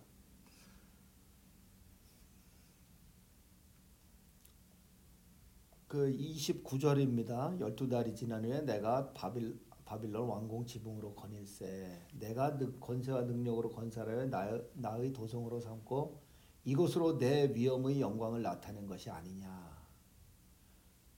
그 5.90 6.08
29절입니다. 6.16 7.58
12달이 7.58 8.14
지난 8.14 8.44
후에 8.44 8.60
내가 8.60 9.12
바빌 9.12 9.58
바빌론 9.84 10.28
왕궁 10.28 10.64
지붕으로 10.64 11.16
거닐세 11.16 12.06
내가 12.14 12.56
능- 12.56 12.78
권세와 12.78 13.22
능력으로 13.22 13.70
건설하여 13.70 14.26
나의, 14.26 14.64
나의 14.74 15.12
도성으로 15.12 15.58
삼고 15.58 16.22
이곳으로 16.64 17.18
내 17.18 17.52
위엄의 17.52 18.00
영광을 18.00 18.40
나타낸 18.40 18.86
것이 18.86 19.10
아니냐. 19.10 19.80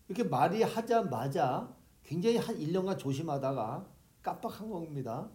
이렇게 0.08 0.24
말이 0.26 0.62
하자마자 0.62 1.76
굉장히 2.02 2.38
한 2.38 2.56
1년간 2.56 2.98
조심하다가 2.98 3.86
깜빡한 4.22 4.70
겁니다. 4.70 5.30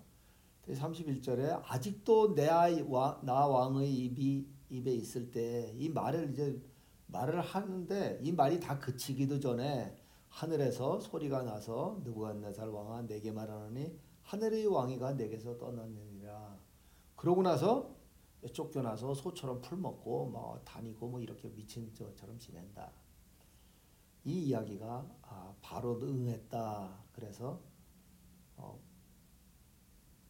31절에 0.68 1.62
아직도 1.64 2.34
내 2.34 2.48
아이 2.48 2.82
와, 2.82 3.22
나 3.24 3.46
왕의 3.46 3.94
입이 3.94 4.48
입에 4.72 4.96
있을 4.96 5.30
때 5.30 5.72
이 5.78 5.90
말을 5.90 6.32
이제 6.32 6.60
말을 7.08 7.42
하는데 7.42 8.20
이 8.22 8.32
말이 8.32 8.60
다 8.60 8.80
그치기도 8.80 9.40
전에 9.40 9.96
하늘에서 10.30 11.00
소리가 11.00 11.44
나서 11.44 12.00
느부갓네살 12.04 12.70
왕아 12.70 13.04
내게 13.04 13.32
말하노니 13.32 13.98
하늘의 14.24 14.68
왕이가 14.68 15.14
내게서 15.14 15.58
떠났느니라. 15.58 16.58
그러고 17.16 17.42
나서 17.42 17.96
쫓겨나서 18.54 19.14
소처럼 19.14 19.62
풀 19.62 19.78
먹고 19.78 20.28
뭐 20.28 20.62
다니고 20.64 21.08
뭐 21.08 21.20
이렇게 21.20 21.50
미친 21.50 21.94
저처럼 21.94 22.38
지낸다. 22.38 22.92
이 24.26 24.48
이야기가 24.48 25.10
아, 25.22 25.56
바로 25.62 26.00
응했다. 26.02 27.04
그래서 27.14 27.62
어, 28.58 28.78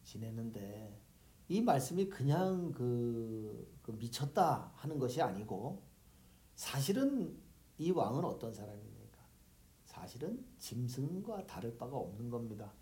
지내는데 0.04 1.02
이 1.48 1.60
말씀이 1.60 2.08
그냥 2.08 2.70
그, 2.70 3.78
그 3.82 3.90
미쳤다 3.90 4.72
하는 4.76 4.98
것이 4.98 5.20
아니고 5.20 5.82
사실은 6.58 7.38
이 7.78 7.92
왕은 7.92 8.24
어떤 8.24 8.52
사람입니까? 8.52 9.20
사실은 9.84 10.44
짐승과 10.58 11.46
다를 11.46 11.76
바가 11.76 11.96
없는 11.96 12.28
겁니다. 12.28 12.72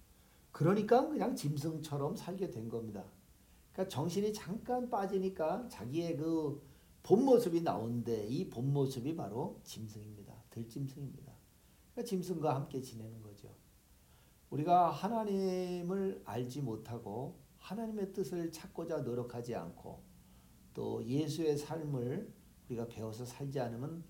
그러니까 0.51 1.07
그냥 1.07 1.37
짐승처럼 1.37 2.17
살게 2.17 2.51
된 2.51 2.71
겁니다. 2.71 3.05
그러니까 3.73 3.91
정신이 3.95 4.33
잠깐 4.33 4.89
빠지니까 4.89 5.69
자기의 5.69 6.17
그 6.17 6.59
본 7.03 7.25
모습이 7.25 7.61
나오는데 7.61 8.27
이 8.27 8.49
본 8.51 8.73
모습이 8.73 9.15
바로 9.15 9.61
짐승입니다. 9.63 10.35
들짐승입니다. 10.51 11.33
그러니까 11.93 12.09
짐승과 12.09 12.55
함께 12.55 12.81
지내는 12.81 13.23
거죠. 13.23 13.55
우리가 14.51 14.91
하나님을 14.91 16.23
알지 16.25 16.63
못하고 16.63 17.39
하나님의 17.59 18.13
뜻을 18.15 18.51
찾고자 18.51 19.03
노력하지 19.03 19.55
않고 19.55 20.03
또 20.75 21.05
예수의 21.05 21.59
삶을 21.59 22.33
우리가 22.69 22.87
배워서 22.89 23.25
살지 23.25 23.61
않으면 23.61 24.05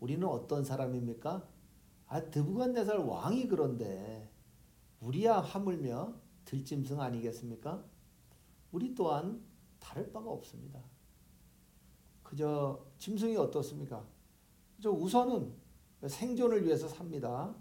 우리는 0.00 0.26
어떤 0.26 0.64
사람입니까? 0.64 1.48
아 2.06 2.30
드부갓네살 2.30 2.98
왕이 2.98 3.48
그런데 3.48 4.30
우리야 5.00 5.38
하물며 5.40 6.14
들짐승 6.44 7.00
아니겠습니까? 7.00 7.84
우리 8.72 8.94
또한 8.94 9.42
다를 9.78 10.10
바가 10.12 10.30
없습니다. 10.30 10.80
그저 12.22 12.86
짐승이 12.98 13.36
어떻습니까? 13.36 14.06
저 14.82 14.90
우선은 14.90 15.52
생존을 16.06 16.64
위해서 16.64 16.88
삽니다. 16.88 17.54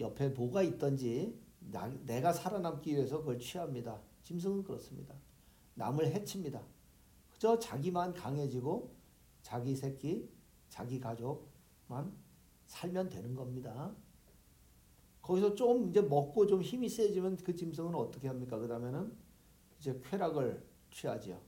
옆에 0.00 0.28
뭐가 0.30 0.62
있든지 0.62 1.40
나, 1.60 1.88
내가 2.04 2.32
살아남기 2.32 2.92
위해서 2.92 3.18
그걸 3.18 3.38
취합니다. 3.38 4.00
짐승은 4.22 4.64
그렇습니다. 4.64 5.14
남을 5.74 6.06
해칩니다. 6.06 6.62
그저 7.30 7.58
자기만 7.58 8.14
강해지고 8.14 8.95
자기 9.46 9.76
새끼, 9.76 10.28
자기 10.68 10.98
가족만 10.98 12.12
살면 12.66 13.08
되는 13.08 13.36
겁니다. 13.36 13.94
거기서 15.22 15.54
좀 15.54 15.88
이제 15.88 16.02
먹고 16.02 16.48
좀 16.48 16.60
힘이 16.60 16.88
세지면 16.88 17.36
그 17.36 17.54
짐승은 17.54 17.94
어떻게 17.94 18.26
합니까? 18.26 18.58
그 18.58 18.66
다음에는 18.66 19.16
이제 19.78 20.00
쾌락을 20.04 20.66
취하지요. 20.90 21.40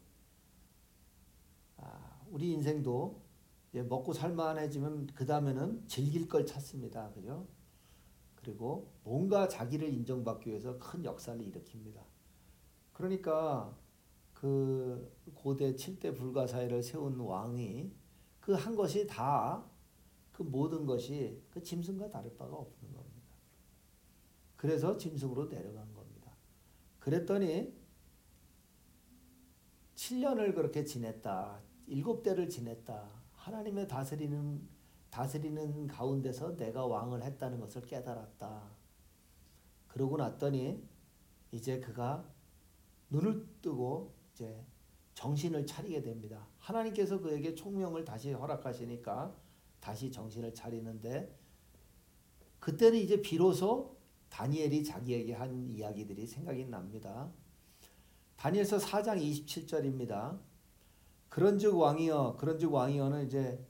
아, 1.78 2.20
우리 2.30 2.52
인생도 2.52 3.20
이제 3.72 3.82
먹고 3.82 4.12
살만해지면 4.12 5.08
그 5.08 5.26
다음에는 5.26 5.88
즐길 5.88 6.28
걸 6.28 6.46
찾습니다. 6.46 7.10
그죠? 7.10 7.48
그리고 8.36 8.92
뭔가 9.02 9.48
자기를 9.48 9.92
인정받기 9.92 10.50
위해서 10.50 10.78
큰 10.78 11.04
역사를 11.04 11.36
일으킵니다. 11.44 12.00
그러니까 12.92 13.76
그 14.40 15.12
고대 15.34 15.74
7대 15.74 16.16
불가사의를 16.16 16.82
세운 16.82 17.18
왕이 17.18 17.92
그 18.40 18.54
한 18.54 18.74
것이 18.76 19.06
다 19.06 19.78
그 20.38 20.44
모든 20.44 20.86
것이 20.86 21.42
그 21.50 21.60
짐승과 21.60 22.12
다를 22.12 22.32
바가 22.36 22.54
없는 22.54 22.94
겁니다. 22.94 23.26
그래서 24.54 24.96
짐승으로 24.96 25.46
내려간 25.46 25.92
겁니다. 25.92 26.32
그랬더니 27.00 27.76
7년을 29.96 30.54
그렇게 30.54 30.84
지냈다. 30.84 31.60
일곱 31.88 32.22
대를 32.22 32.48
지냈다. 32.48 33.10
하나님의 33.32 33.88
다스리는 33.88 34.68
다스리는 35.10 35.88
가운데서 35.88 36.56
내가 36.56 36.86
왕을 36.86 37.24
했다는 37.24 37.58
것을 37.58 37.82
깨달았다. 37.82 38.62
그러고 39.88 40.18
났더니 40.18 40.86
이제 41.50 41.80
그가 41.80 42.30
눈을 43.10 43.44
뜨고 43.60 44.14
이제 44.38 44.64
정신을 45.14 45.66
차리게 45.66 46.00
됩니다. 46.00 46.46
하나님께서 46.58 47.18
그에게 47.18 47.54
총명을 47.54 48.04
다시 48.04 48.32
허락하시니까 48.32 49.34
다시 49.80 50.12
정신을 50.12 50.54
차리는데 50.54 51.36
그때는 52.60 52.98
이제 52.98 53.20
비로소 53.20 53.96
다니엘이 54.28 54.84
자기에게 54.84 55.32
한 55.34 55.68
이야기들이 55.68 56.24
생각이 56.26 56.66
납니다. 56.66 57.32
다니엘서 58.36 58.78
4장 58.78 59.20
27절입니다. 59.20 60.38
그런즉 61.28 61.76
왕이여 61.76 62.36
그런즉 62.38 62.72
왕이여는 62.72 63.26
이제 63.26 63.66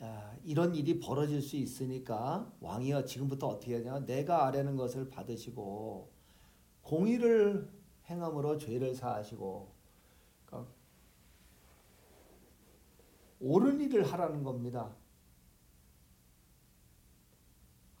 아, 0.00 0.34
이런 0.44 0.74
일이 0.74 1.00
벌어질 1.00 1.42
수 1.42 1.56
있으니까 1.56 2.50
왕이여 2.60 3.04
지금부터 3.04 3.48
어떻게 3.48 3.76
하냐 3.76 4.06
내가 4.06 4.46
아뢰는 4.46 4.76
것을 4.76 5.10
받으시고 5.10 6.10
공의를 6.82 7.68
행함으로 8.06 8.56
죄를 8.56 8.94
사하시고 8.94 9.78
그러니까 10.48 10.72
옳은 13.40 13.80
일을 13.80 14.04
하라는 14.12 14.42
겁니다. 14.42 14.94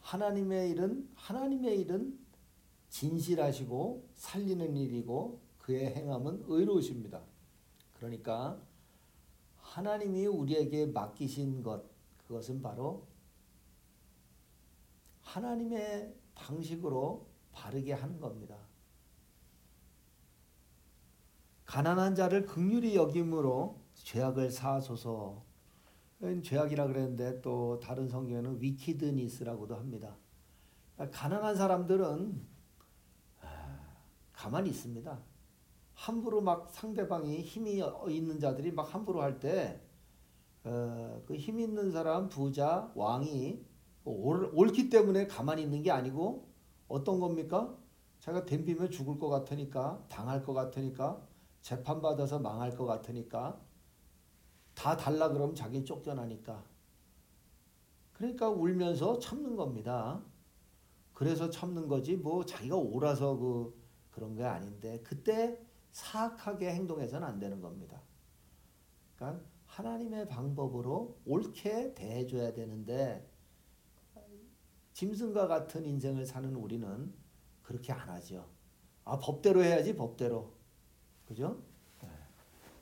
하나님의 0.00 0.70
일은 0.70 1.08
하나님의 1.14 1.80
일은 1.80 2.18
진실하시고 2.88 4.08
살리는 4.14 4.76
일이고 4.76 5.40
그의 5.58 5.94
행함은 5.94 6.44
의로우십니다. 6.46 7.22
그러니까 7.94 8.60
하나님이 9.56 10.26
우리에게 10.26 10.86
맡기신 10.86 11.62
것 11.62 11.84
그것은 12.26 12.62
바로 12.62 13.06
하나님의 15.20 16.14
방식으로 16.34 17.26
바르게 17.52 17.92
하는 17.92 18.18
겁니다. 18.18 18.56
가난한 21.66 22.14
자를 22.14 22.46
극률히 22.46 22.96
여김으로 22.96 23.77
죄악을 24.04 24.50
사소서. 24.50 25.42
죄악이라 26.42 26.86
그랬는데 26.88 27.40
또 27.40 27.78
다른 27.78 28.08
성경에는 28.08 28.60
위키드니스라고도 28.60 29.76
합니다. 29.76 30.16
가난한 31.12 31.54
사람들은 31.54 32.44
아, 33.40 33.78
가만히 34.32 34.70
있습니다. 34.70 35.18
함부로 35.94 36.40
막 36.40 36.70
상대방이 36.70 37.42
힘이 37.42 37.82
있는 38.08 38.38
자들이 38.38 38.72
막 38.72 38.94
함부로 38.94 39.22
할 39.22 39.38
때, 39.38 39.80
어, 40.64 41.22
그힘 41.26 41.58
있는 41.60 41.90
사람, 41.90 42.28
부자, 42.28 42.92
왕이 42.94 43.64
옳, 44.04 44.50
옳기 44.54 44.90
때문에 44.90 45.26
가만히 45.26 45.62
있는 45.62 45.82
게 45.82 45.90
아니고 45.90 46.48
어떤 46.88 47.20
겁니까? 47.20 47.76
자기가 48.20 48.46
덤비면 48.46 48.90
죽을 48.90 49.18
것 49.18 49.28
같으니까, 49.28 50.04
당할 50.08 50.42
것 50.42 50.52
같으니까, 50.52 51.20
재판받아서 51.62 52.38
망할 52.38 52.76
것 52.76 52.86
같으니까, 52.86 53.60
다 54.78 54.96
달라 54.96 55.28
그러면 55.28 55.56
자기 55.56 55.84
쫓겨나니까. 55.84 56.64
그러니까 58.12 58.48
울면서 58.48 59.18
참는 59.18 59.56
겁니다. 59.56 60.22
그래서 61.12 61.50
참는 61.50 61.88
거지 61.88 62.16
뭐 62.16 62.44
자기가 62.44 62.76
옳아서 62.76 63.36
그 63.36 63.76
그런 64.12 64.36
게 64.36 64.44
아닌데 64.44 65.00
그때 65.02 65.60
사악하게 65.90 66.70
행동해서는 66.74 67.26
안 67.26 67.40
되는 67.40 67.60
겁니다. 67.60 68.00
그러니까 69.16 69.44
하나님의 69.66 70.28
방법으로 70.28 71.18
옳게 71.26 71.94
대해줘야 71.94 72.52
되는데 72.52 73.28
짐승과 74.92 75.48
같은 75.48 75.84
인생을 75.84 76.24
사는 76.24 76.54
우리는 76.54 77.12
그렇게 77.62 77.92
안 77.92 78.08
하죠. 78.10 78.48
아 79.04 79.18
법대로 79.18 79.64
해야지 79.64 79.96
법대로, 79.96 80.52
그죠? 81.26 81.67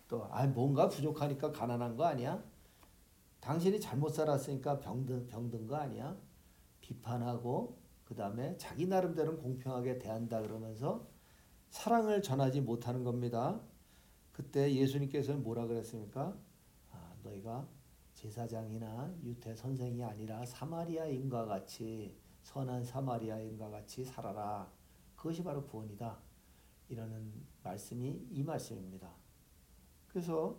또 0.09 0.29
아 0.31 0.47
뭔가 0.47 0.89
부족하니까 0.89 1.53
가난한 1.53 1.97
거 1.97 2.05
아니야? 2.05 2.43
당신이 3.41 3.81
잘못 3.81 4.11
살았으니까 4.11 4.81
병든 4.81 5.27
병든 5.27 5.67
거 5.67 5.77
아니야? 5.77 6.17
비판하고 6.81 7.79
그 8.05 8.15
다음에 8.15 8.57
자기 8.57 8.87
나름대로는 8.87 9.41
공평하게 9.41 9.99
대한다 9.99 10.41
그러면서 10.43 11.09
사랑을 11.71 12.23
전하지 12.23 12.61
못하는 12.61 13.03
겁니다. 13.05 13.61
그때 14.33 14.73
예수님께서는 14.73 15.43
뭐라 15.43 15.67
그랬습니까? 15.67 16.37
아, 16.93 17.15
너희가 17.23 17.67
제사장이나 18.15 19.15
유태 19.25 19.55
선생이 19.55 20.03
아니라 20.05 20.45
사마리아인과 20.45 21.47
같이 21.47 22.17
선한 22.43 22.85
사마리아인과 22.85 23.71
같이 23.71 24.05
살아라. 24.05 24.71
그것이 25.17 25.43
바로 25.43 25.65
구원이다. 25.67 26.19
이라는 26.89 27.33
말씀이 27.63 28.27
이 28.31 28.43
말씀입니다. 28.43 29.26
그래서 30.17 30.57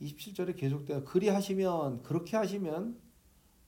27절에 0.00 0.56
계속돼요. 0.56 1.02
그리 1.02 1.26
하시면 1.28 2.04
그렇게 2.04 2.36
하시면 2.36 2.96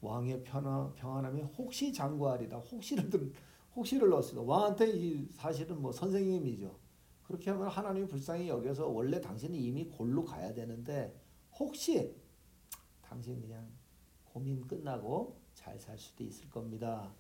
왕의 0.03 0.45
평안, 0.45 0.95
평안함이 0.95 1.43
혹시 1.59 1.93
장구하리다. 1.93 2.59
혹시를 2.59 3.11
들- 3.11 3.33
혹시를 3.75 4.09
넣었습니다. 4.09 4.49
왕한테 4.49 4.93
이 4.93 5.27
사실은 5.33 5.83
뭐 5.83 5.91
선생님이죠. 5.91 6.79
그렇게 7.25 7.51
하면 7.51 7.67
하나님이 7.67 8.07
불쌍히 8.07 8.49
여겨서 8.49 8.87
원래 8.87 9.21
당신은 9.21 9.59
이미 9.59 9.87
골로 9.89 10.25
가야 10.25 10.55
되는데 10.55 11.13
혹시 11.59 12.15
당신 13.03 13.41
그냥 13.41 13.69
고민 14.23 14.65
끝나고 14.65 15.41
잘 15.55 15.77
살 15.81 15.99
수도 15.99 16.23
있을 16.23 16.49
겁니다. 16.51 17.13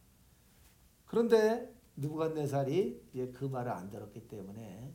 그런데 1.06 1.74
느부갓네살이 1.96 3.08
이제 3.12 3.32
그 3.32 3.46
말을 3.46 3.72
안 3.72 3.90
들었기 3.90 4.28
때문에 4.28 4.94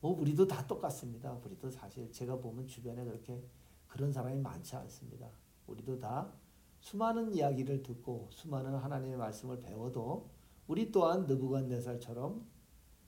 뭐 0.00 0.18
우리도 0.18 0.46
다 0.46 0.66
똑같습니다. 0.66 1.32
우리도 1.44 1.70
사실 1.70 2.10
제가 2.12 2.38
보면 2.38 2.66
주변에 2.66 3.04
그렇게 3.04 3.42
그런 3.86 4.12
사람이 4.12 4.40
많지 4.40 4.76
않습니다. 4.76 5.28
우리도 5.66 5.98
다 5.98 6.32
수많은 6.80 7.34
이야기를 7.34 7.82
듣고 7.82 8.28
수많은 8.30 8.74
하나님의 8.76 9.16
말씀을 9.16 9.60
배워도 9.60 10.30
우리 10.68 10.92
또한 10.92 11.26
느부갓네살처럼 11.26 12.46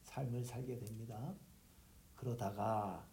삶을 0.02 0.44
살게 0.44 0.78
됩니다. 0.78 1.34
그러다가 2.16 3.06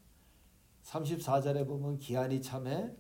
34절에 0.84 1.68
보면 1.68 2.00
기한이 2.00 2.42
참에 2.42 2.96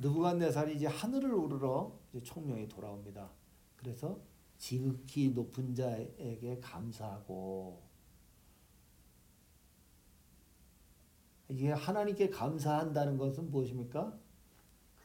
느부갓네살이 0.00 0.76
이제 0.76 0.86
하늘을 0.86 1.32
우르러 1.32 1.98
이제 2.10 2.22
총명이 2.22 2.68
돌아옵니다. 2.68 3.30
그래서 3.76 4.18
지극히 4.56 5.30
높은 5.30 5.74
자에게 5.74 6.60
감사하고 6.60 7.82
이게 11.48 11.70
하나님께 11.70 12.30
감사한다는 12.30 13.16
것은 13.18 13.50
무엇입니까? 13.50 14.18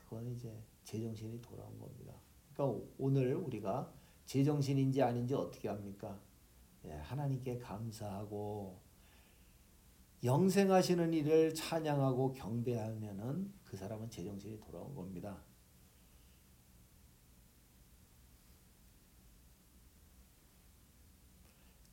그건 0.04 0.28
이제 0.32 0.52
제정신이 0.84 1.42
돌아온 1.42 1.80
겁니다. 1.80 2.14
그러니까 2.54 2.86
오늘 2.98 3.36
우리가 3.36 3.94
제정신인지 4.26 5.02
아닌지 5.02 5.34
어떻게 5.34 5.68
합니까? 5.68 6.20
예, 6.86 6.94
하나님께 6.94 7.60
감사하고 7.60 8.80
영생하시는 10.24 11.14
이를 11.14 11.54
찬양하고 11.54 12.34
경배하면은 12.34 13.52
그 13.64 13.78
사람은 13.78 14.10
제정신이 14.10 14.60
돌아온 14.60 14.94
겁니다. 14.96 15.44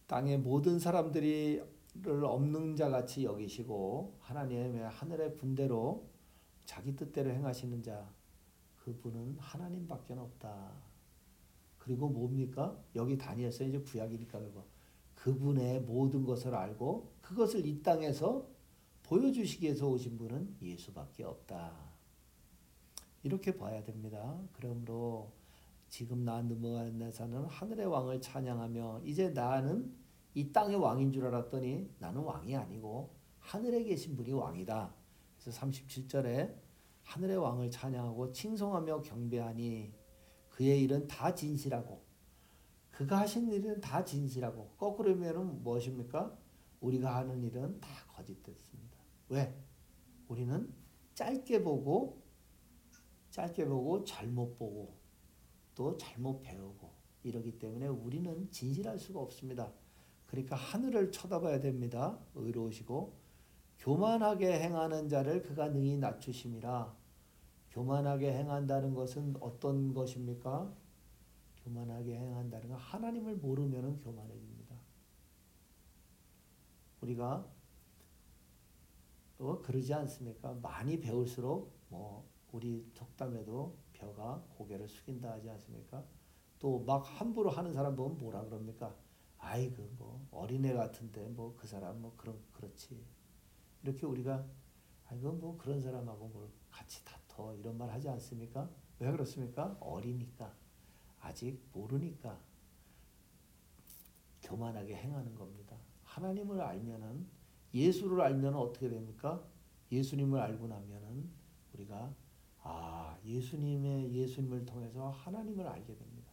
땅의 0.06 0.38
모든 0.38 0.78
사람들이 0.78 1.62
를 2.02 2.24
없는 2.24 2.76
자 2.76 2.88
같이 2.88 3.24
여기시고 3.24 4.18
하나님의 4.20 4.88
하늘의 4.88 5.36
분대로 5.36 6.08
자기 6.64 6.94
뜻대로 6.94 7.30
행하시는 7.30 7.82
자 7.82 8.12
그분은 8.76 9.36
하나님밖에 9.38 10.14
없다. 10.14 10.72
그리고 11.78 12.08
뭡니까? 12.08 12.78
여기 12.94 13.18
다니엘서 13.18 13.64
이제 13.64 13.78
구약이니까 13.78 14.38
그거 14.38 14.64
그분의 15.14 15.80
모든 15.80 16.24
것을 16.24 16.54
알고 16.54 17.14
그것을 17.20 17.66
이 17.66 17.82
땅에서 17.82 18.48
보여주시기 19.02 19.64
위해서 19.64 19.88
오신 19.88 20.18
분은 20.18 20.56
예수밖에 20.62 21.24
없다. 21.24 21.88
이렇게 23.22 23.56
봐야 23.56 23.82
됩니다. 23.82 24.38
그러므로 24.52 25.32
지금 25.88 26.24
나 26.24 26.42
느부갓네살은 26.42 27.46
하늘의 27.46 27.86
왕을 27.86 28.20
찬양하며 28.20 29.02
이제 29.04 29.30
나는 29.30 29.92
이 30.38 30.52
땅의 30.52 30.76
왕인 30.76 31.10
줄 31.10 31.26
알았더니 31.26 31.96
나는 31.98 32.20
왕이 32.22 32.54
아니고 32.54 33.12
하늘에 33.40 33.82
계신 33.82 34.14
분이 34.14 34.30
왕이다. 34.30 34.94
그래서 35.36 35.60
37절에 35.60 36.54
하늘의 37.02 37.38
왕을 37.38 37.72
찬양하고 37.72 38.30
칭송하며 38.30 39.02
경배하니 39.02 39.92
그의 40.50 40.84
일은 40.84 41.08
다 41.08 41.34
진실하고 41.34 42.04
그가 42.92 43.18
하신 43.18 43.50
일은 43.50 43.80
다 43.80 44.04
진실하고 44.04 44.74
거꾸로 44.78 45.10
하면은 45.10 45.60
무엇입니까? 45.64 46.38
우리가 46.78 47.16
하는 47.16 47.42
일은 47.42 47.80
다 47.80 47.88
거짓됐습니다. 48.06 48.96
왜? 49.30 49.60
우리는 50.28 50.72
짧게 51.14 51.64
보고 51.64 52.22
짧게 53.30 53.66
보고 53.66 54.04
잘못 54.04 54.56
보고 54.56 54.94
또 55.74 55.96
잘못 55.96 56.42
배우고 56.42 56.92
이러기 57.24 57.58
때문에 57.58 57.88
우리는 57.88 58.48
진실할 58.52 59.00
수가 59.00 59.18
없습니다. 59.18 59.72
그러니까 60.28 60.56
하늘을 60.56 61.10
쳐다봐야 61.10 61.60
됩니다. 61.60 62.18
의로우시고 62.34 63.16
교만하게 63.78 64.60
행하는 64.60 65.08
자를 65.08 65.42
그가 65.42 65.68
능히 65.68 65.96
낮추심이라. 65.96 66.94
교만하게 67.70 68.32
행한다는 68.32 68.94
것은 68.94 69.36
어떤 69.40 69.94
것입니까? 69.94 70.72
교만하게 71.64 72.14
행한다는 72.16 72.68
건 72.68 72.78
하나님을 72.78 73.36
모르면은 73.36 73.98
교만해집니다. 74.00 74.76
우리가 77.00 77.46
어, 79.38 79.60
그러지 79.62 79.94
않습니까? 79.94 80.54
많이 80.54 80.98
배울수록 81.00 81.72
뭐 81.88 82.28
우리 82.52 82.84
속담에도 82.92 83.76
벼가 83.92 84.44
고개를 84.56 84.88
숙인다 84.88 85.32
하지 85.32 85.48
않습니까? 85.50 86.04
또 86.58 86.80
막 86.80 87.02
함부로 87.20 87.50
하는 87.50 87.72
사람 87.72 87.94
보면 87.94 88.18
뭐라 88.18 88.44
그럽니까? 88.44 88.94
아이 89.38 89.70
그뭐 89.70 90.28
어린애 90.30 90.72
같은데 90.72 91.26
뭐 91.28 91.54
그 91.56 91.66
사람 91.66 92.00
뭐 92.00 92.14
그런 92.16 92.38
그렇지 92.52 93.04
이렇게 93.82 94.06
우리가 94.06 94.44
아이고 95.06 95.32
뭐 95.32 95.56
그런 95.56 95.80
사람하고 95.80 96.28
뭘 96.28 96.50
같이 96.70 97.04
다퉈 97.04 97.56
이런 97.58 97.78
말 97.78 97.90
하지 97.90 98.08
않습니까? 98.08 98.68
왜 98.98 99.10
그렇습니까? 99.10 99.76
어리니까 99.80 100.54
아직 101.20 101.60
모르니까 101.72 102.38
교만하게 104.42 104.96
행하는 104.96 105.34
겁니다. 105.34 105.76
하나님을 106.04 106.60
알면은 106.60 107.26
예수를 107.74 108.20
알면 108.20 108.54
어떻게 108.54 108.88
됩니까? 108.88 109.44
예수님을 109.92 110.38
알고 110.40 110.68
나면은 110.68 111.30
우리가 111.74 112.14
아 112.60 113.18
예수님의 113.24 114.12
예수님을 114.12 114.64
통해서 114.66 115.10
하나님을 115.10 115.66
알게 115.66 115.94
됩니다. 115.94 116.32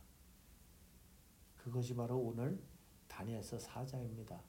그것이 1.57 1.95
바로 1.95 2.17
오늘 2.17 2.59
다니엘서 3.15 3.57
4장입니다. 3.57 4.39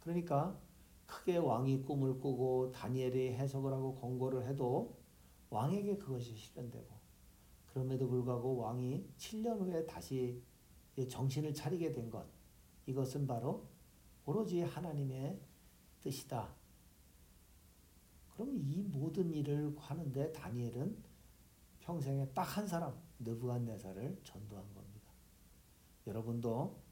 그러니까 0.00 0.58
크게 1.06 1.38
왕이 1.38 1.82
꿈을 1.84 2.20
꾸고 2.20 2.70
다니엘이 2.70 3.32
해석을 3.32 3.72
하고 3.72 3.94
권고를 3.96 4.46
해도 4.46 4.98
왕에게 5.48 5.96
그것이 5.96 6.36
실현되고 6.36 7.00
그럼에도 7.66 8.08
불구하고 8.08 8.58
왕이 8.58 9.08
7년 9.16 9.60
후에 9.60 9.86
다시 9.86 10.42
정신을 11.08 11.54
차리게 11.54 11.92
된 11.92 12.10
것 12.10 12.26
이것은 12.86 13.26
바로 13.26 13.66
오로지 14.26 14.60
하나님의 14.60 15.40
뜻이다. 16.00 16.54
그럼 18.34 18.56
이 18.58 18.82
모든 18.82 19.32
일을 19.32 19.74
하는데 19.78 20.32
다니엘은 20.32 21.02
평생에 21.80 22.28
딱 22.32 22.42
한 22.56 22.66
사람 22.66 22.94
느부갓네살을 23.20 24.20
전도한 24.24 24.74
겁니다. 24.74 25.10
여러분도 26.06 26.50
어, 26.50 26.89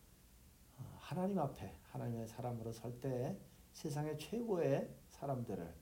하나님 1.08 1.38
앞에 1.38 1.74
하나님의 1.84 2.28
사람으로 2.28 2.70
설 2.70 3.00
때 3.00 3.34
세상의 3.72 4.18
최고의 4.18 4.94
사람들을 5.08 5.74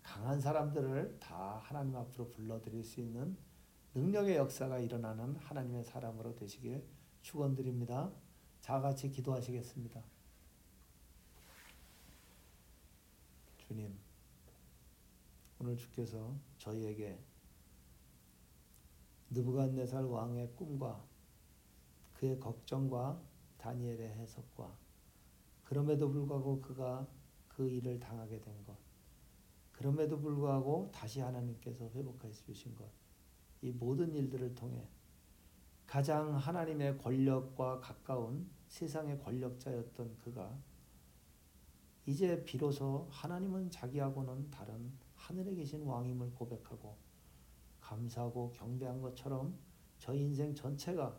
강한 0.00 0.40
사람들을 0.40 1.18
다 1.18 1.58
하나님 1.60 1.96
앞으로 1.96 2.30
불러들일 2.30 2.84
수 2.84 3.00
있는 3.00 3.36
능력의 3.94 4.36
역사가 4.36 4.78
일어나는 4.78 5.34
하나님의 5.34 5.82
사람으로 5.82 6.36
되시길 6.36 6.86
축원드립니다. 7.22 8.12
자 8.60 8.80
같이 8.80 9.10
기도하시겠습니다. 9.10 10.00
주님, 13.58 13.98
오늘 15.58 15.76
주께서 15.76 16.32
저희에게 16.58 17.18
느부갓네살 19.30 20.04
왕의 20.04 20.52
꿈과 20.54 21.04
그의 22.12 22.38
걱정과 22.38 23.33
다니엘의 23.64 24.10
해석과 24.10 24.76
그럼에도 25.64 26.10
불구하고 26.10 26.60
그가 26.60 27.06
그 27.48 27.66
일을 27.66 27.98
당하게 27.98 28.38
된 28.38 28.62
것, 28.64 28.76
그럼에도 29.72 30.20
불구하고 30.20 30.90
다시 30.92 31.20
하나님께서 31.20 31.88
회복하여 31.94 32.30
주신 32.30 32.74
것, 32.74 32.86
이 33.62 33.70
모든 33.70 34.14
일들을 34.14 34.54
통해 34.54 34.86
가장 35.86 36.36
하나님의 36.36 36.98
권력과 36.98 37.80
가까운 37.80 38.50
세상의 38.66 39.18
권력자였던 39.20 40.18
그가 40.18 40.58
이제 42.04 42.44
비로소 42.44 43.08
하나님은 43.10 43.70
자기하고는 43.70 44.50
다른 44.50 44.92
하늘에 45.14 45.54
계신 45.54 45.86
왕임을 45.86 46.34
고백하고 46.34 46.98
감사하고 47.80 48.52
경배한 48.52 49.00
것처럼 49.00 49.58
저 49.96 50.12
인생 50.12 50.54
전체가 50.54 51.18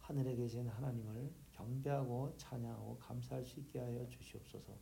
하늘에 0.00 0.34
계신 0.34 0.66
하나님을 0.66 1.41
경배하고 1.52 2.34
찬양하고 2.36 2.98
감사할 2.98 3.44
수 3.44 3.60
있게 3.60 3.78
하여 3.78 4.06
주시옵소서. 4.08 4.76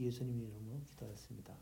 예수님 0.00 0.42
이름으로 0.42 0.82
기도하였습니다. 0.84 1.54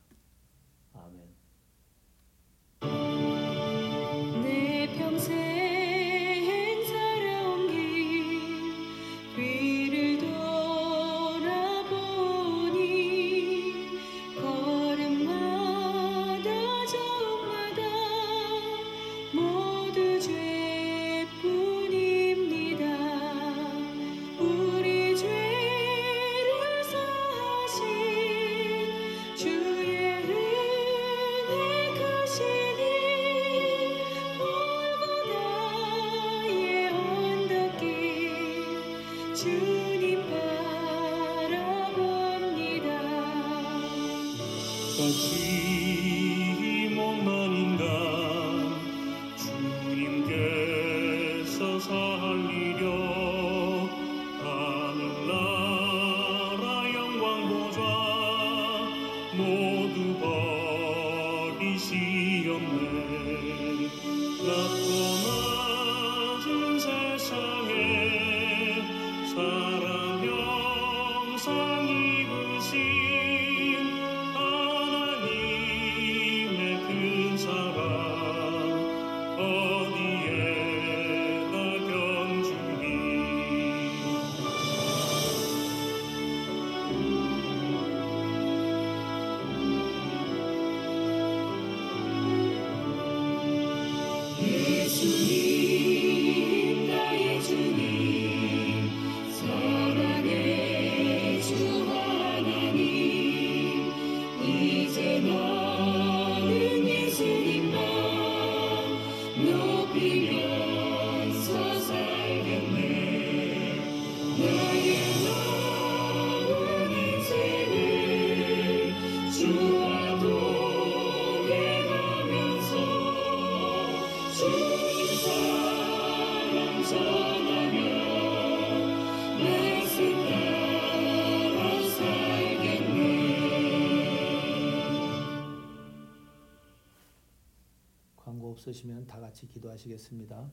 없으시면 138.67 139.07
다 139.07 139.21
같이 139.21 139.47
기도하시겠습니다. 139.47 140.51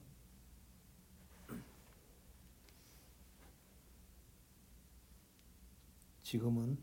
지금은 6.22 6.78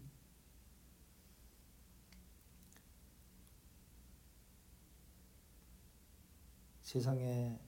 세상에 6.83 7.59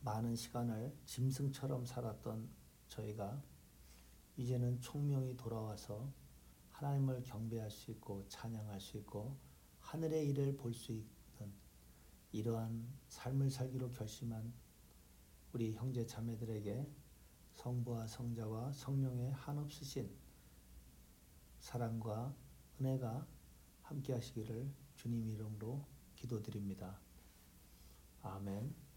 많은 0.00 0.36
시간을 0.36 0.96
짐승처럼 1.04 1.84
살았던 1.84 2.48
저희가 2.88 3.42
이제는 4.36 4.80
총명이 4.80 5.36
돌아와서 5.36 6.12
하나님을 6.70 7.24
경배할 7.24 7.70
수 7.70 7.90
있고 7.90 8.24
찬양할 8.28 8.80
수 8.80 8.96
있고 8.98 9.36
하늘의 9.80 10.28
일을 10.28 10.56
볼 10.56 10.72
수 10.72 10.92
있는 10.92 11.17
이러한 12.32 12.86
삶을 13.08 13.50
살기로 13.50 13.90
결심한 13.90 14.52
우리 15.52 15.72
형제 15.74 16.06
자매들에게 16.06 16.86
성부와 17.54 18.06
성자와 18.06 18.72
성령의 18.72 19.32
한없으신 19.32 20.10
사랑과 21.58 22.34
은혜가 22.80 23.26
함께 23.82 24.12
하시기를 24.12 24.70
주님 24.94 25.28
이름으로 25.28 25.84
기도드립니다. 26.14 27.00
아멘. 28.22 28.87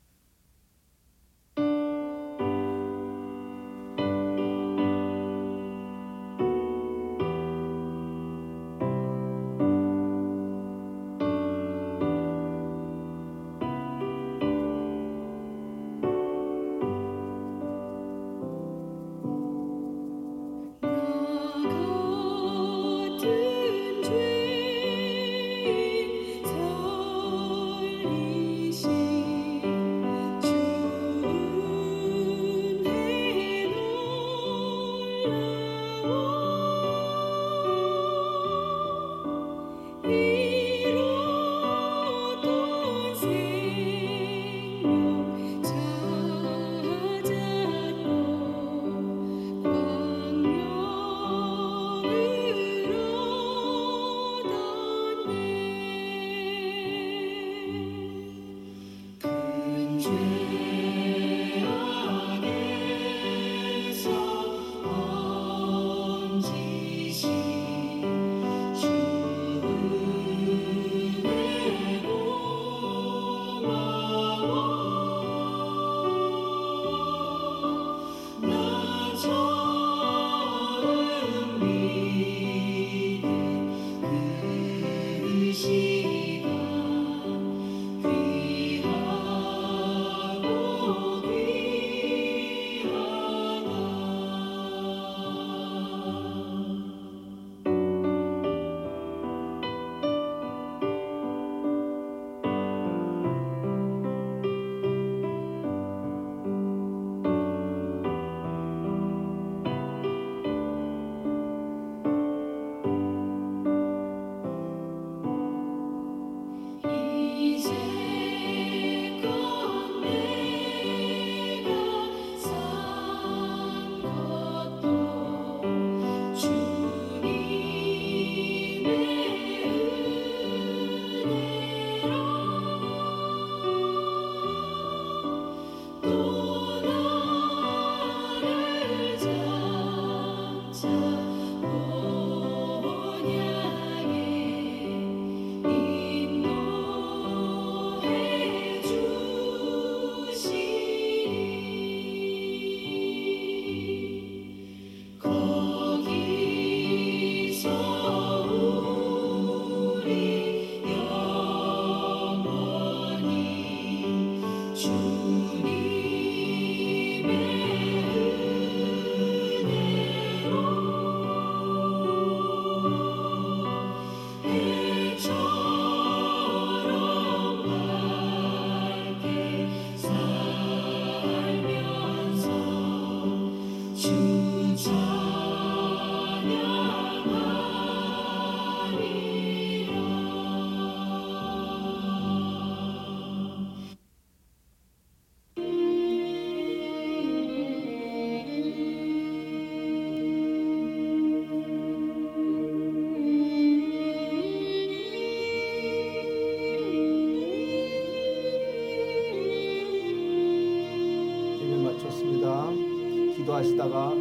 기도하시다가 213.82 214.21